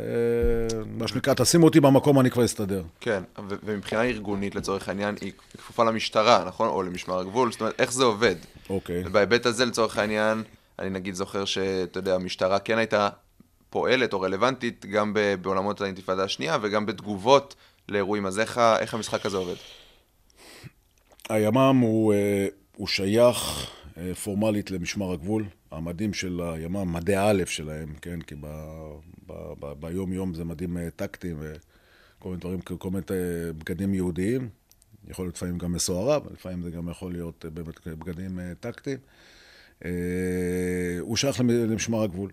[0.99, 2.83] מה שנקרא, תשימו אותי במקום, אני כבר אסתדר.
[3.01, 3.23] כן,
[3.63, 6.69] ומבחינה ארגונית, לצורך העניין, היא כפופה למשטרה, נכון?
[6.69, 8.35] או למשמר הגבול, זאת אומרת, איך זה עובד?
[8.71, 9.03] אוקיי.
[9.03, 10.43] בהיבט הזה, לצורך העניין,
[10.79, 13.09] אני נגיד זוכר שאתה יודע, המשטרה כן הייתה
[13.75, 17.55] פועלת או רלוונטית גם בעולמות האינתיפאדה השנייה וגם בתגובות
[17.89, 19.55] לאירועים, אז איך, איך המשחק הזה עובד?
[21.29, 25.45] הימ"מ הוא, אה, הוא שייך אה, פורמלית למשמר הגבול.
[25.71, 28.21] המדים של הימ"מ, מדי א' שלהם, כן?
[28.21, 28.35] כי
[29.81, 33.05] ביום-יום זה מדים אה, טקטיים וכל מיני דברים, כל מיני
[33.59, 34.49] בגדים יהודיים.
[35.09, 38.99] יכול להיות לפעמים גם מסוערה, אבל לפעמים זה גם יכול להיות באמת בגדים טקטיים.
[41.01, 42.31] הוא שייך למשמר הגבול.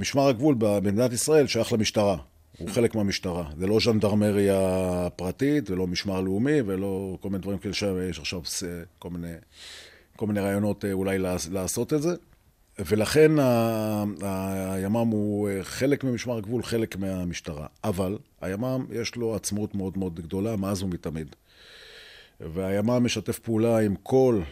[0.00, 2.16] משמר הגבול במדינת ישראל שייך למשטרה.
[2.58, 3.50] הוא חלק מהמשטרה.
[3.56, 8.40] זה לא ז'נדרמריה פרטית, ולא משמר לאומי, ולא כל מיני דברים כאלה שיש עכשיו
[8.98, 9.32] כל מיני,
[10.16, 11.18] כל מיני רעיונות אה, אולי
[11.50, 12.14] לעשות את זה.
[12.78, 13.32] ולכן
[14.20, 17.66] הימ"מ הוא אה, חלק ממשמר הגבול, חלק מהמשטרה.
[17.84, 21.36] אבל הימ"מ יש לו עצמאות מאוד מאוד גדולה מאז ומתמיד.
[22.40, 24.42] והימ"מ משתף פעולה עם כל,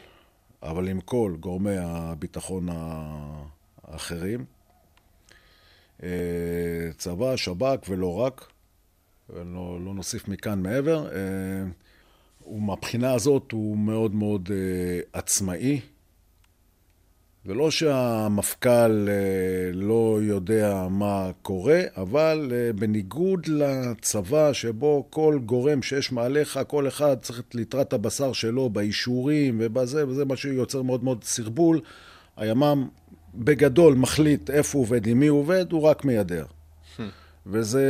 [0.62, 2.68] אבל עם כל גורמי הביטחון
[3.84, 4.57] האחרים.
[6.02, 6.08] אה,
[6.98, 8.46] צבא, שב"כ ולא רק,
[9.30, 11.08] ולא לא נוסיף מכאן מעבר.
[11.12, 11.64] אה,
[12.46, 15.80] ומהבחינה הזאת הוא מאוד מאוד אה, עצמאי.
[17.46, 19.08] ולא שהמפכ"ל
[19.72, 27.40] לא יודע מה קורה, אבל בניגוד לצבא שבו כל גורם שיש מעליך, כל אחד צריך
[27.40, 31.80] את ליטרת הבשר שלו באישורים ובזה, וזה מה שיוצר מאוד מאוד סרבול,
[32.36, 32.88] הימ"מ
[33.38, 36.44] בגדול מחליט איפה הוא עובד, עם מי הוא עובד, הוא רק מיידר.
[37.46, 37.84] וזה,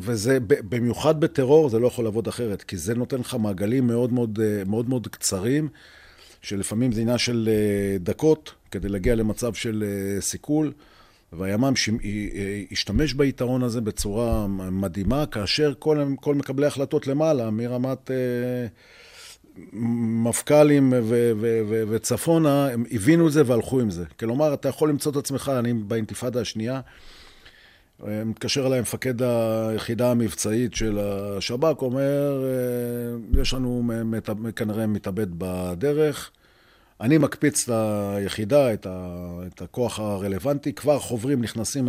[0.00, 4.38] וזה, במיוחד בטרור, זה לא יכול לעבוד אחרת, כי זה נותן לך מעגלים מאוד מאוד,
[4.66, 5.68] מאוד, מאוד קצרים,
[6.42, 10.72] שלפעמים זה עניין של אה, דקות, כדי להגיע למצב של אה, סיכול.
[11.32, 11.74] והימ"מ
[12.72, 18.16] השתמש ביתרון הזה בצורה מדהימה, כאשר כל, כל מקבלי ההחלטות למעלה, מרמת, אה,
[20.24, 20.92] מפכ"לים
[21.88, 24.04] וצפונה, הם הבינו את זה והלכו עם זה.
[24.18, 26.80] כלומר, אתה יכול למצוא את עצמך, אני באינתיפאדה השנייה,
[28.06, 33.90] אה, מתקשר אליי מפקד היחידה המבצעית של השב"כ, אומר, אה, יש לנו
[34.56, 36.30] כנראה מתאבד בדרך,
[37.00, 37.74] אני מקפיץ את
[38.16, 41.88] היחידה, את, ה- את הכוח הרלוונטי, כבר חוברים, נכנסים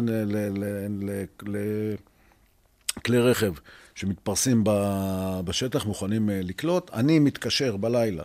[2.97, 3.53] לכלי רכב
[4.01, 4.63] שמתפרסים
[5.45, 6.91] בשטח, מוכנים אה, לקלוט.
[6.93, 8.23] אני מתקשר בלילה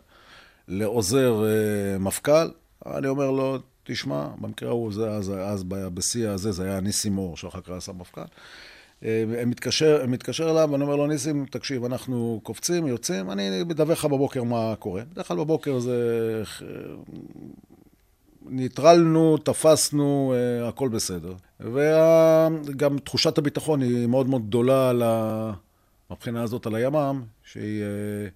[0.68, 2.50] לעוזר אה, מפכ"ל,
[2.86, 7.36] אני אומר לו, תשמע, במקרה ההוא, זה אז, אז בשיא הזה, זה היה ניסים מור,
[7.36, 8.20] שאחר כך עשה מפכ"ל.
[9.04, 14.04] אה, מתקשר, מתקשר אליו, ואני אומר לו, ניסים, תקשיב, אנחנו קופצים, יוצאים, אני מדווח לך
[14.04, 15.02] בבוקר מה קורה.
[15.12, 16.42] בדרך כלל בבוקר זה...
[18.48, 20.34] ניטרלנו, תפסנו,
[20.68, 21.32] הכל בסדר.
[21.60, 25.52] וגם תחושת הביטחון היא מאוד מאוד גדולה על ה...
[26.10, 27.82] מבחינה הזאת על הימ"מ, שהיא...
[27.82, 28.28] אה,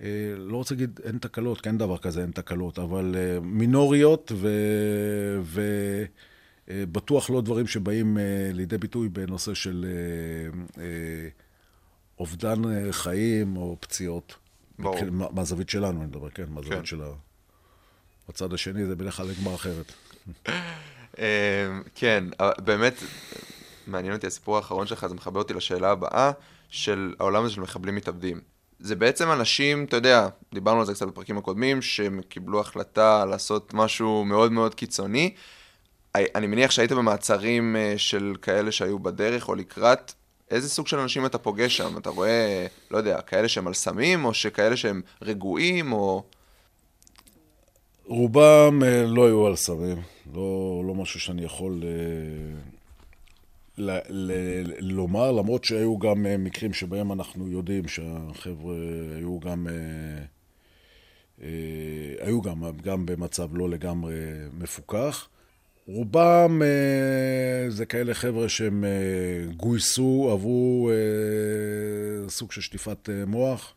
[0.00, 4.32] אה, לא רוצה להגיד אין תקלות, כי אין דבר כזה, אין תקלות, אבל אה, מינוריות
[6.68, 11.28] ובטוח לא דברים שבאים אה, לידי ביטוי בנושא של אה, אה,
[12.18, 14.34] אובדן אה, חיים או פציעות.
[14.78, 14.96] ברור.
[15.10, 16.52] מהזווית שלנו, אני מדבר, כן, כן.
[16.52, 17.06] מהזווית של ה...
[18.28, 19.92] בצד השני זה בדרך כלל נגמר אחרת.
[21.18, 22.24] אה, כן,
[22.64, 22.94] באמת,
[23.86, 26.32] מעניין אותי הסיפור האחרון שלך, זה מחבר אותי לשאלה הבאה,
[26.68, 28.40] של העולם הזה של מחבלים מתאבדים.
[28.78, 33.74] זה בעצם אנשים, אתה יודע, דיברנו על זה קצת בפרקים הקודמים, שהם קיבלו החלטה לעשות
[33.74, 35.34] משהו מאוד מאוד קיצוני.
[36.14, 40.12] אני מניח שהיית במעצרים אה, של כאלה שהיו בדרך או לקראת.
[40.50, 41.98] איזה סוג של אנשים אתה פוגש שם?
[41.98, 46.22] אתה רואה, לא יודע, כאלה שהם על סמים, או שכאלה שהם רגועים, או...
[48.06, 50.02] רובם אה, לא היו על סמים,
[50.34, 52.60] לא, לא משהו שאני יכול אה,
[53.78, 54.32] ל, ל,
[54.80, 58.76] לומר, למרות שהיו גם אה, מקרים שבהם אנחנו יודעים שהחבר'ה
[59.16, 60.24] היו גם, אה,
[61.42, 64.14] אה, היו גם, גם במצב לא לגמרי
[64.58, 65.28] מפוקח.
[65.86, 66.62] רובם
[67.68, 68.84] זה כאלה חבר'ה שהם
[69.56, 70.90] גויסו, עברו
[72.28, 73.74] סוג של שטיפת מוח.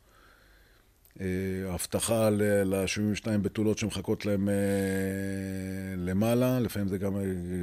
[1.70, 4.50] הבטחה ל-72 בתולות שמחכות להם
[5.98, 7.14] למעלה, לפעמים זה גם,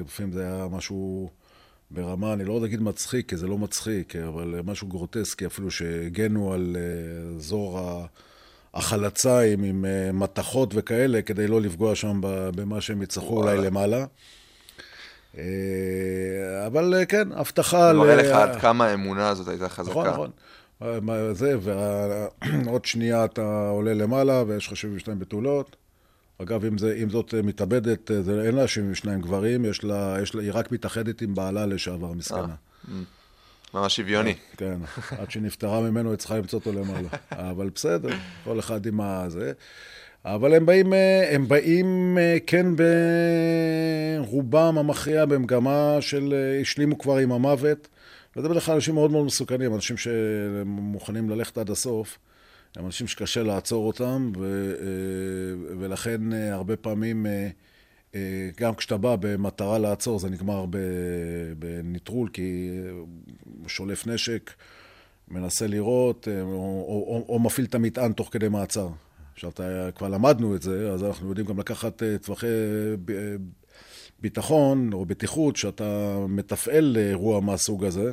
[0.04, 1.30] לפעמים זה היה משהו
[1.90, 6.52] ברמה, אני לא רוצה להגיד מצחיק, כי זה לא מצחיק, אבל משהו גרוטסקי, אפילו שהגנו
[6.52, 8.06] על אה, אזור ה-
[8.74, 12.20] החלציים עם אה, מתכות וכאלה, כדי לא לפגוע שם
[12.56, 13.58] במה שהם יצטרכו אולי.
[13.58, 14.04] למעלה.
[15.38, 15.42] אה,
[16.66, 17.88] אבל אה, כן, הבטחה...
[17.92, 19.90] זה מראה לך עד כמה האמונה הזאת הייתה חזקה.
[19.90, 20.30] נכון, נכון.
[20.82, 25.76] אה, זה, ועוד שנייה אתה עולה למעלה ויש לך 72 בתולות.
[26.42, 30.16] אגב, אם, זה, אם זאת אה, מתאבדת, אה, זה, אין לה 72 גברים, יש לה,
[30.22, 32.54] יש לה, היא רק מתאחדת עם בעלה לשעבר, מסכנה.
[33.74, 34.34] ממש שוויוני.
[34.56, 34.78] כן,
[35.18, 37.08] עד שנפטרה ממנו, היא צריכה למצוא אותו למעלה.
[37.50, 38.08] אבל בסדר,
[38.44, 39.52] כל אחד עם הזה.
[40.24, 42.66] אבל הם באים, אה, הם באים, אה, כן,
[44.26, 47.88] ברובם המכריע במגמה של אה, השלימו כבר עם המוות.
[48.36, 52.18] וזה בדרך כלל אנשים מאוד מאוד מסוכנים, אנשים שמוכנים ללכת עד הסוף.
[52.76, 57.26] הם אנשים שקשה לעצור אותם, ו, אה, ולכן אה, הרבה פעמים,
[58.14, 62.70] אה, גם כשאתה בא במטרה לעצור, זה נגמר ב- בניטרול, כי
[63.44, 64.50] הוא שולף נשק,
[65.28, 68.88] מנסה אה, או, או, או, או מפעיל את המטען תוך כדי מעצר.
[69.34, 69.50] עכשיו,
[69.94, 72.46] כבר למדנו את זה, אז אנחנו יודעים גם לקחת טווחי
[74.20, 78.12] ביטחון או בטיחות, שאתה מתפעל אירוע מהסוג הזה,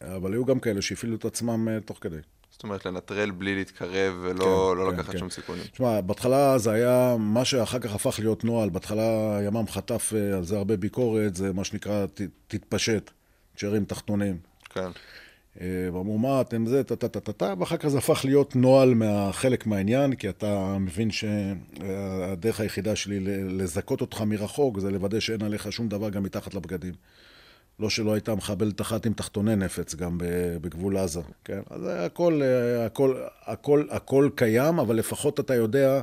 [0.00, 2.18] אבל היו גם כאלה שהפעילו את עצמם תוך כדי.
[2.50, 5.18] זאת אומרת, לנטרל בלי להתקרב ולא כן, לא כן, לקחת כן.
[5.18, 5.62] שום סיכונים.
[5.72, 8.68] תשמע, בהתחלה זה היה מה שאחר כך הפך להיות נוהל.
[8.70, 9.02] בהתחלה
[9.46, 13.10] ימ"מ חטף אה, על זה הרבה ביקורת, זה מה שנקרא ת- תתפשט,
[13.54, 14.36] תשארים תחתונים.
[14.70, 14.88] כן.
[15.60, 20.28] אה, ואמרו, מה אתם זה, טה-טה-טה-טה, ואחר כך זה הפך להיות נוהל מהחלק מהעניין, כי
[20.28, 26.22] אתה מבין שהדרך היחידה שלי לזכות אותך מרחוק זה לוודא שאין עליך שום דבר גם
[26.22, 26.94] מתחת לבגדים.
[27.80, 30.18] לא שלא הייתה מחבלת אחת עם תחתוני נפץ גם
[30.60, 31.60] בגבול עזה, כן?
[31.70, 36.00] אז זה הכל, אה, הכל, הכל, הכל קיים, אבל לפחות אתה יודע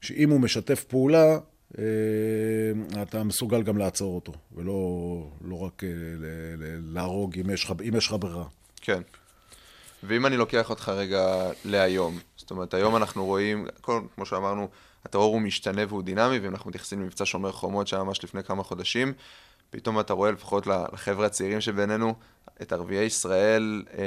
[0.00, 1.38] שאם הוא משתף פעולה,
[1.78, 4.72] אה, אתה מסוגל גם לעצור אותו, ולא
[5.44, 5.88] לא רק אה,
[6.92, 8.44] להרוג אם יש אם יש לך ברירה.
[8.80, 9.02] כן.
[10.02, 14.68] ואם אני לוקח אותך רגע להיום, זאת אומרת, היום אנחנו רואים, כמו שאמרנו,
[15.04, 18.62] הטרור הוא משתנה והוא דינמי, ואם אנחנו מתייחסים למבצע שומר חומות שהיה ממש לפני כמה
[18.62, 19.12] חודשים,
[19.70, 22.14] פתאום אתה רואה לפחות לחבר'ה הצעירים שבינינו,
[22.62, 24.04] את ערביי ישראל, אה,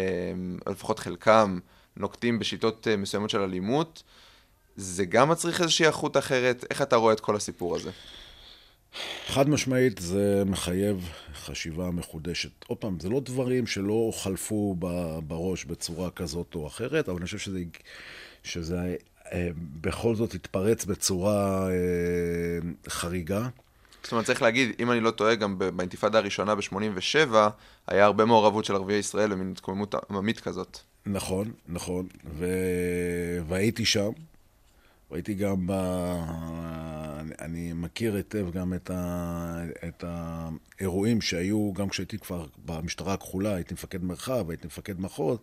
[0.68, 1.60] או לפחות חלקם,
[1.98, 4.04] נוקטים בשיטות אה, מסוימות של אלימות.
[4.76, 6.66] זה גם מצריך איזושהי איכות אחרת?
[6.70, 7.92] איך אתה רואה את כל הסיפור הזה?
[9.28, 12.66] חד משמעית זה מחייב חשיבה מחודשת.
[12.68, 14.76] עוד פעם, זה לא דברים שלא חלפו
[15.28, 17.60] בראש בצורה כזאת או אחרת, אבל אני חושב שזה,
[18.44, 18.96] שזה
[19.34, 19.50] אה,
[19.82, 23.48] בכל זאת התפרץ בצורה אה, חריגה.
[24.08, 27.36] זאת אומרת, צריך להגיד, אם אני לא טועה, גם באינתיפאדה הראשונה ב-87,
[27.88, 30.78] היה הרבה מעורבות של ערביי ישראל במין התקוממות עממית כזאת.
[31.06, 32.48] נכון, נכון, ו...
[33.48, 34.10] והייתי שם.
[35.12, 35.74] ראיתי גם ב...
[37.42, 39.64] אני מכיר היטב גם את, ה...
[39.88, 45.38] את האירועים שהיו, גם כשהייתי כבר במשטרה הכחולה, הייתי מפקד מרחב, הייתי מפקד מחוז.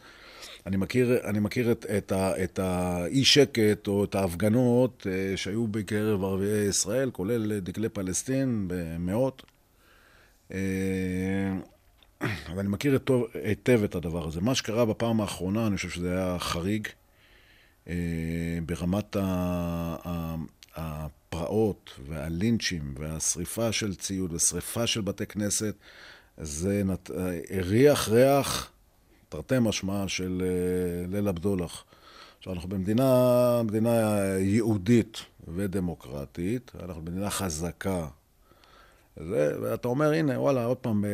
[0.67, 2.45] אני מכיר, אני מכיר את, את, ה...
[2.45, 9.43] את האי-שקט או את ההפגנות אה, שהיו בקרב ערביי ישראל, כולל דגלי פלסטין במאות.
[10.53, 10.59] אה,
[12.57, 12.99] ואני מכיר
[13.45, 14.41] היטב את הדבר הזה.
[14.41, 16.89] מה שקרה בפעם האחרונה, אני חושב שזה היה חריג.
[17.89, 17.95] אה,
[18.67, 19.17] ברמת
[20.77, 25.75] הפרעות והלינצ'ים והשריפה של ציוד ושריפה של בתי כנסת,
[26.39, 27.11] זה נת...
[27.51, 28.71] הריח ריח,
[29.29, 31.85] תרתי משמע, של אה, ליל הבדולח.
[32.39, 33.91] עכשיו, אנחנו במדינה, מדינה
[34.39, 35.19] יהודית
[35.55, 38.07] ודמוקרטית, אנחנו במדינה חזקה.
[39.17, 41.11] זה, ואתה אומר, הנה, וואלה, עוד פעם, אה,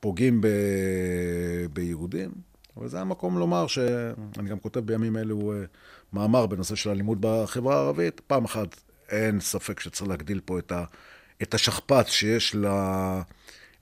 [0.00, 0.46] פוגעים ב...
[1.72, 2.30] ביהודים.
[2.76, 5.64] אבל זה המקום לומר שאני גם כותב בימים אלו אה,
[6.14, 8.20] מאמר בנושא של אלימות בחברה הערבית.
[8.26, 10.84] פעם אחת אין ספק שצריך להגדיל פה את, ה,
[11.42, 12.66] את השכפ"ץ שיש ל,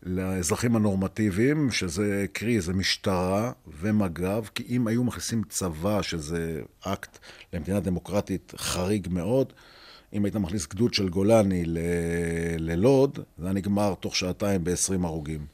[0.02, 7.18] לאזרחים הנורמטיביים, שזה קרי, זה משטרה ומג"ב, כי אם היו מכניסים צבא, שזה אקט
[7.52, 9.52] למדינה דמוקרטית חריג מאוד,
[10.12, 11.62] אם היית מכניס גדוד של גולני
[12.58, 15.46] ללוד, זה היה נגמר תוך שעתיים ב-20 הרוגים.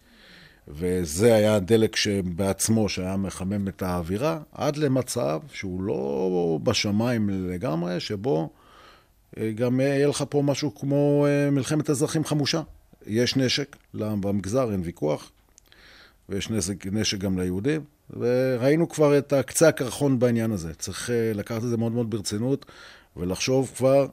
[0.70, 8.50] וזה היה הדלק שבעצמו, שהיה מחמם את האווירה, עד למצב שהוא לא בשמיים לגמרי, שבו
[9.38, 12.62] אה, גם יהיה לך פה משהו כמו אה, מלחמת אזרחים חמושה.
[13.06, 15.30] יש נשק במגזר, אין ויכוח,
[16.28, 20.74] ויש נשק, נשק גם ליהודים, וראינו כבר את הקצה הקרחון בעניין הזה.
[20.74, 22.66] צריך אה, לקחת את זה מאוד מאוד ברצינות,
[23.16, 24.06] ולחשוב כבר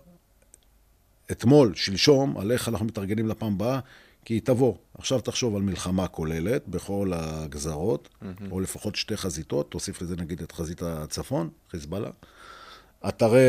[1.32, 3.80] אתמול, שלשום, על איך אנחנו מתארגנים לפעם הבאה,
[4.26, 4.74] כי היא תבוא.
[4.98, 8.52] עכשיו תחשוב על מלחמה כוללת בכל הגזרות, mm-hmm.
[8.52, 12.10] או לפחות שתי חזיתות, תוסיף לזה נגיד את חזית הצפון, חיזבאללה.
[13.08, 13.40] אתרי,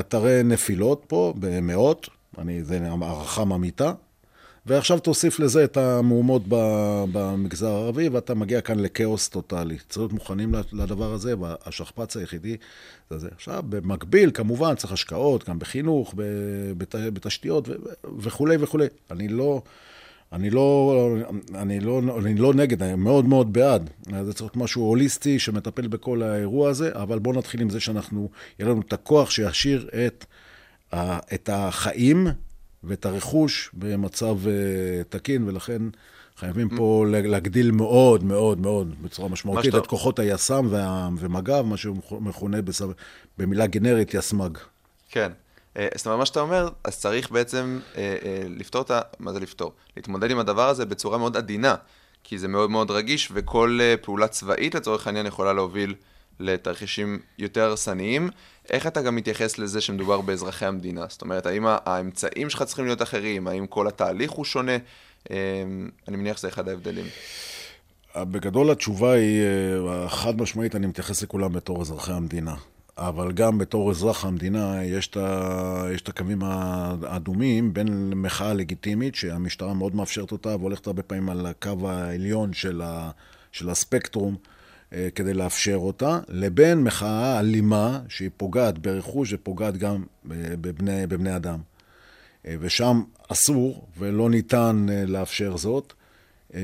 [0.00, 3.92] אתרי נפילות פה במאות, אני, זה הערכה ממיתה,
[4.66, 6.42] ועכשיו תוסיף לזה את המהומות
[7.12, 9.78] במגזר הערבי, ואתה מגיע כאן לכאוס טוטאלי.
[9.78, 12.56] צריך להיות מוכנים לדבר הזה, והשכפ"ץ היחידי
[13.10, 13.28] זה זה.
[13.34, 16.14] עכשיו, במקביל, כמובן, צריך השקעות, גם בחינוך,
[17.12, 17.68] בתשתיות
[18.18, 18.86] וכולי וכולי.
[19.10, 19.62] אני לא...
[20.32, 20.94] אני לא,
[21.54, 23.90] אני לא, אני לא נגד, אני מאוד מאוד בעד.
[24.22, 28.30] זה צריך להיות משהו הוליסטי שמטפל בכל האירוע הזה, אבל בואו נתחיל עם זה שאנחנו,
[28.58, 30.24] יהיה לנו את הכוח שישאיר את,
[31.34, 32.26] את החיים
[32.84, 35.82] ואת הרכוש במצב אה, תקין, ולכן
[36.36, 40.68] חייבים פה להגדיל מאוד מאוד מאוד, בצורה משמעותית, את כוחות היס"מ
[41.18, 42.58] ומג"ב, מה שמכונה
[43.38, 44.58] במילה גנרית יסמ"ג.
[45.10, 45.32] כן.
[45.78, 49.00] אה, זאת אומרת, מה שאתה אומר, אז צריך בעצם אה, אה, לפתור את ה...
[49.18, 49.72] מה זה לפתור?
[49.96, 51.74] להתמודד עם הדבר הזה בצורה מאוד עדינה,
[52.24, 55.94] כי זה מאוד מאוד רגיש, וכל פעולה צבאית לצורך העניין יכולה להוביל
[56.40, 58.30] לתרחישים יותר הרסניים.
[58.70, 61.06] איך אתה גם מתייחס לזה שמדובר באזרחי המדינה?
[61.08, 63.48] זאת אומרת, האם האמצעים שלך צריכים להיות אחרים?
[63.48, 64.76] האם כל התהליך הוא שונה?
[65.30, 67.06] אני מניח שזה אחד ההבדלים.
[68.16, 69.42] בגדול התשובה היא
[70.08, 72.54] חד משמעית, אני מתייחס לכולם בתור אזרחי המדינה.
[72.98, 75.08] אבל גם בתור אזרח המדינה יש
[76.02, 81.88] את הקווים האדומים בין מחאה לגיטימית, שהמשטרה מאוד מאפשרת אותה והולכת הרבה פעמים על הקו
[81.88, 83.10] העליון של, ה,
[83.52, 84.36] של הספקטרום
[84.92, 91.58] אה, כדי לאפשר אותה, לבין מחאה אלימה שהיא פוגעת ברכוש ופוגעת גם בבני, בבני אדם.
[92.46, 95.92] אה, ושם אסור ולא ניתן אה, לאפשר זאת.
[96.54, 96.60] אה,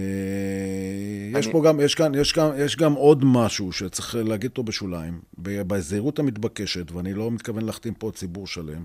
[1.38, 5.20] יש פה גם, יש כאן, יש כאן, יש גם עוד משהו שצריך להגיד אותו בשוליים,
[5.38, 8.84] בזהירות המתבקשת, ואני לא מתכוון להחתים פה ציבור שלם,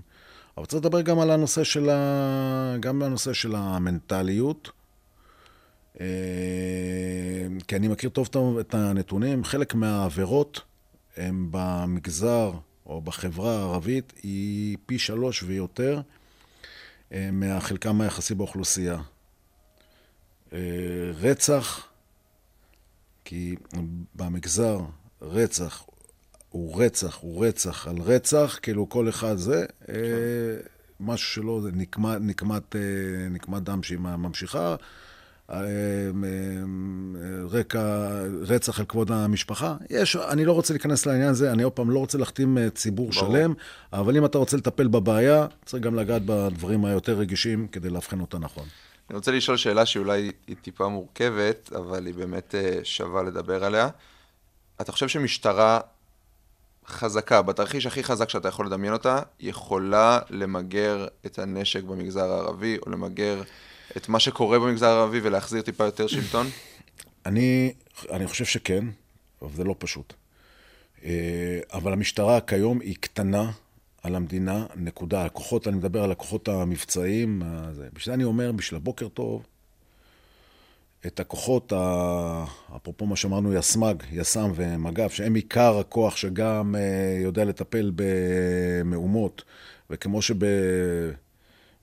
[0.56, 2.76] אבל צריך לדבר גם על הנושא של, ה...
[2.80, 4.70] גם על הנושא של המנטליות,
[6.00, 6.06] אה,
[7.68, 10.60] כי אני מכיר טוב את הנתונים, חלק מהעבירות
[11.16, 12.52] הם במגזר
[12.86, 16.00] או בחברה הערבית היא פי שלוש ויותר
[17.12, 18.98] אה, מהחלקם היחסי באוכלוסייה.
[20.52, 20.58] אה,
[21.20, 21.86] רצח,
[23.24, 23.56] כי
[24.14, 24.78] במגזר
[25.22, 25.84] רצח
[26.48, 29.94] הוא רצח, הוא רצח על רצח, כאילו כל אחד זה, אה,
[31.00, 32.80] משהו שלא, זה נקמת, נקמת, אה,
[33.30, 34.76] נקמת דם שהיא ממשיכה,
[37.50, 38.08] רקע,
[38.42, 39.76] רצח על כבוד המשפחה.
[39.90, 43.32] יש, אני לא רוצה להיכנס לעניין הזה, אני עוד פעם לא רוצה להחתים ציבור ברור.
[43.32, 43.54] שלם,
[43.92, 48.38] אבל אם אתה רוצה לטפל בבעיה, צריך גם לגעת בדברים היותר רגישים כדי לאבחן אותה
[48.38, 48.66] נכון.
[49.10, 53.88] אני רוצה לשאול שאלה שאולי היא טיפה מורכבת, אבל היא באמת אה, שווה לדבר עליה.
[54.80, 55.80] אתה חושב שמשטרה
[56.86, 62.90] חזקה, בתרחיש הכי חזק שאתה יכול לדמיין אותה, יכולה למגר את הנשק במגזר הערבי, או
[62.90, 63.42] למגר
[63.96, 66.46] את מה שקורה במגזר הערבי ולהחזיר טיפה יותר שלטון?
[67.26, 67.72] אני,
[68.10, 68.84] אני חושב שכן,
[69.42, 70.12] אבל זה לא פשוט.
[71.04, 73.50] אה, אבל המשטרה כיום היא קטנה
[74.02, 75.24] על המדינה, נקודה.
[75.24, 77.42] הכוחות, אני מדבר על הכוחות המבצעיים.
[77.92, 79.46] בשביל זה אני אומר, בשביל הבוקר טוב,
[81.06, 82.44] את הכוחות, ה...
[82.76, 86.78] אפרופו מה שאמרנו, יסמ"ג, יס"מ ומג"ב, שהם עיקר הכוח שגם uh,
[87.22, 89.44] יודע לטפל במהומות,
[89.90, 90.20] וכמו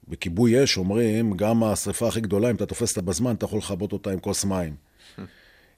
[0.09, 3.93] שבכיבוי אש אומרים, גם השרפה הכי גדולה, אם אתה תופס אותה בזמן, אתה יכול לכבות
[3.93, 4.86] אותה עם כוס מים.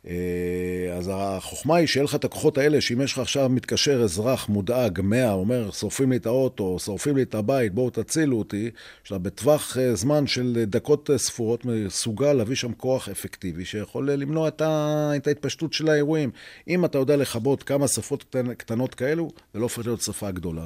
[0.07, 4.49] אה, אז החוכמה היא שיהיה לך את הכוחות האלה, שאם יש לך עכשיו מתקשר אזרח
[4.49, 8.69] מודאג, מאה, אומר, שורפים לי את האוטו, שורפים לי את הבית, בואו תצילו אותי,
[9.03, 14.47] שאתה בטווח אה, זמן של דקות אה, ספורות מסוגל להביא שם כוח אפקטיבי, שיכול למנוע
[14.47, 15.11] את, ה...
[15.15, 16.31] את ההתפשטות של האירועים.
[16.67, 20.65] אם אתה יודע לכבות כמה שרפות קטנות כאלו, זה לא הופך להיות שרפה גדולה.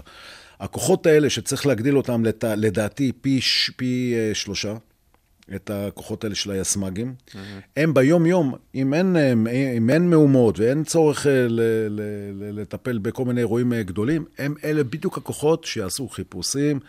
[0.59, 3.39] הכוחות האלה שצריך להגדיל אותם, לדעתי, פי,
[3.75, 4.73] פי שלושה.
[5.55, 7.13] את הכוחות האלה של היסמ"גים.
[7.27, 7.37] Mm-hmm.
[7.77, 9.15] הם ביום-יום, אם אין,
[9.77, 12.01] אם אין מהומות ואין צורך אה, ל, ל,
[12.33, 16.79] ל, לטפל בכל מיני אירועים אה, גדולים, הם אלה בדיוק הכוחות שיעשו חיפושים,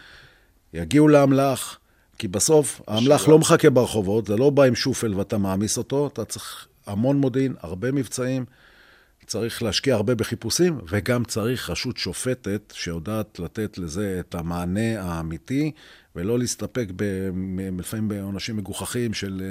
[0.74, 1.78] יגיעו לאמל"ח,
[2.18, 6.24] כי בסוף האמל"ח לא מחכה ברחובות, זה לא בא עם שופל ואתה מעמיס אותו, אתה
[6.24, 8.44] צריך המון מודיעין, הרבה מבצעים.
[9.26, 15.72] צריך להשקיע הרבה בחיפושים, וגם צריך רשות שופטת שיודעת לתת לזה את המענה האמיתי,
[16.16, 17.30] ולא להסתפק ב,
[17.78, 19.42] לפעמים בעונשים מגוחכים של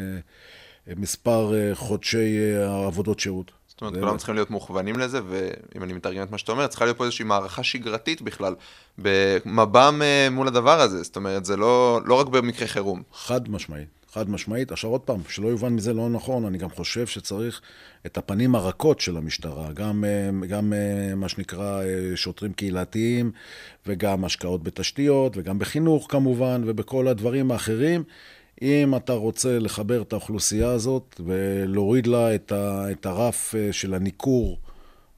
[0.88, 3.52] אה, מספר אה, חודשי אה, עבודות שירות.
[3.74, 6.86] זאת אומרת, כולם צריכים להיות מוכוונים לזה, ואם אני מתרגם את מה שאתה אומר, צריכה
[6.86, 8.56] להיות פה איזושהי מערכה שגרתית בכלל,
[8.98, 10.02] במב"ם
[10.32, 13.04] מול הדבר הזה, זאת אומרת, זה לא, לא רק במקרה חירום.
[13.14, 14.04] חד משמעית.
[14.14, 14.72] חד משמעית.
[14.72, 17.62] עכשיו עוד פעם, שלא יובן מזה לא נכון, אני גם חושב שצריך
[18.06, 23.32] את הפנים הרכות של המשטרה, גם, אה, גם אה, מה שנקרא אה, שוטרים קהילתיים,
[23.88, 28.04] וגם השקעות בתשתיות, וגם בחינוך כמובן, ובכל הדברים האחרים.
[28.62, 34.60] אם אתה רוצה לחבר את האוכלוסייה הזאת ולהוריד לה את, ה, את הרף של הניכור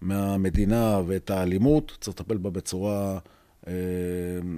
[0.02, 3.20] מהמדינה ואת האלימות, צריך לטפל בה בצורה
[3.68, 3.74] אה,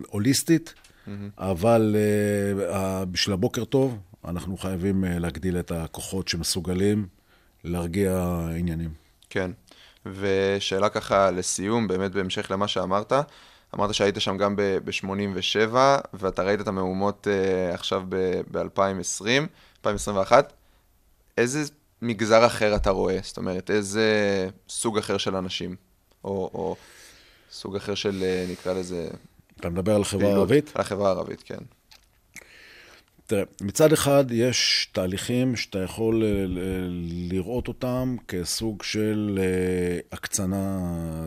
[0.07, 1.09] הוליסטית, mm-hmm.
[1.37, 1.95] אבל
[2.59, 7.07] אה, בשביל הבוקר טוב, אנחנו חייבים אה, להגדיל את הכוחות שמסוגלים
[7.63, 8.89] להרגיע עניינים.
[9.29, 9.51] כן,
[10.05, 13.13] ושאלה ככה לסיום, באמת בהמשך למה שאמרת,
[13.75, 15.75] אמרת שהיית שם גם ב-87,
[16.13, 18.03] ואתה ראית את המהומות uh, עכשיו
[18.51, 19.25] ב-2020,
[19.77, 20.53] 2021.
[21.37, 21.63] איזה
[22.01, 23.19] מגזר אחר אתה רואה?
[23.23, 24.09] זאת אומרת, איזה
[24.69, 25.75] סוג אחר של אנשים?
[26.23, 26.75] או, או
[27.51, 29.07] סוג אחר של, אה, נקרא לזה...
[29.59, 30.71] אתה מדבר על החברה הערבית?
[30.75, 31.57] על החברה הערבית, כן.
[33.27, 36.45] תראה, מצד אחד יש תהליכים שאתה יכול אה,
[37.29, 39.39] לראות אותם כסוג של
[40.11, 40.79] הקצנה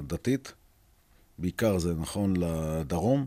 [0.07, 0.53] דתית,
[1.41, 3.27] בעיקר זה נכון לדרום,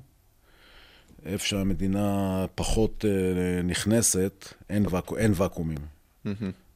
[1.26, 5.12] איפה שהמדינה פחות אה, נכנסת, אין, ואק...
[5.18, 5.78] אין ואקומים.
[6.26, 6.30] Mm-hmm.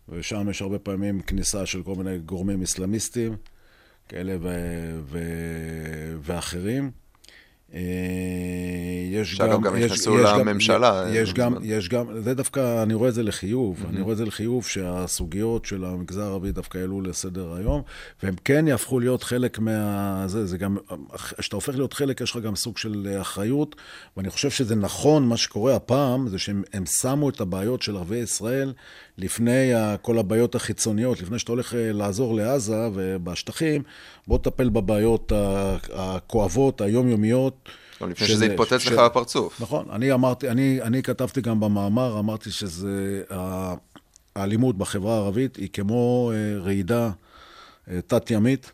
[0.09, 3.35] ושם יש הרבה פעמים כניסה של כל מיני גורמים אסלאמיסטיים,
[4.09, 6.91] כאלה ו- ו- ואחרים.
[7.73, 7.79] אה,
[9.11, 9.61] יש גם...
[9.61, 11.05] גם נכנסו לממשלה.
[11.11, 13.85] יש גם, יש גם, זה דווקא, אני רואה את זה לחיוב.
[13.89, 17.81] אני רואה את זה לחיוב שהסוגיות של המגזר הערבי דווקא העלו לסדר היום,
[18.23, 20.23] והם כן יהפכו להיות חלק מה...
[20.27, 20.77] זה, זה גם,
[21.39, 23.75] כשאתה הופך להיות חלק, יש לך גם סוג של אחריות,
[24.17, 28.73] ואני חושב שזה נכון, מה שקורה הפעם, זה שהם שמו את הבעיות של ערביי ישראל
[29.17, 33.83] לפני כל הבעיות החיצוניות, לפני שאתה הולך אה, לעזור לעזה ובשטחים,
[34.27, 35.31] בוא תטפל בבעיות
[35.93, 37.69] הכואבות, היומיומיות.
[38.01, 38.87] גם לפני שזה יתפוצץ ש...
[38.87, 39.61] לך בפרצוף.
[39.61, 43.23] נכון, אני אמרתי, אני, אני כתבתי גם במאמר, אמרתי שזה,
[44.35, 47.11] האלימות בחברה הערבית היא כמו אה, רעידה
[47.91, 48.71] אה, תת-ימית,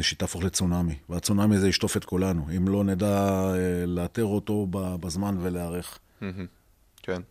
[0.00, 3.52] שתהפוך לצונאמי, והצונאמי הזה ישטוף את כולנו, אם לא נדע
[3.86, 5.98] לאתר אותו בזמן ולהיערך.
[7.02, 7.22] כן.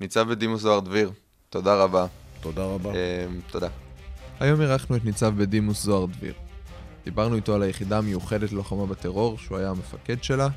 [0.00, 1.10] ניצב בדימוס זוהר דביר,
[1.50, 2.06] תודה רבה.
[2.40, 2.90] תודה רבה.
[3.50, 3.68] תודה.
[4.40, 6.34] היום אירחנו את ניצב בדימוס זוהר דביר.
[7.04, 10.48] דיברנו איתו על היחידה המיוחדת ללוחמה בטרור, שהוא היה המפקד שלה,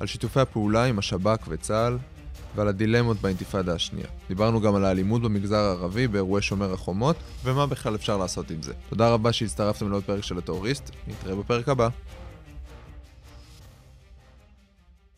[0.00, 1.98] על שיתופי הפעולה עם השב"כ וצה"ל,
[2.56, 4.06] ועל הדילמות באינתיפאדה השנייה.
[4.28, 8.72] דיברנו גם על האלימות במגזר הערבי באירועי שומר החומות, ומה בכלל אפשר לעשות עם זה.
[8.88, 11.88] תודה רבה שהצטרפתם לעוד פרק של הטרוריסט, נתראה בפרק הבא.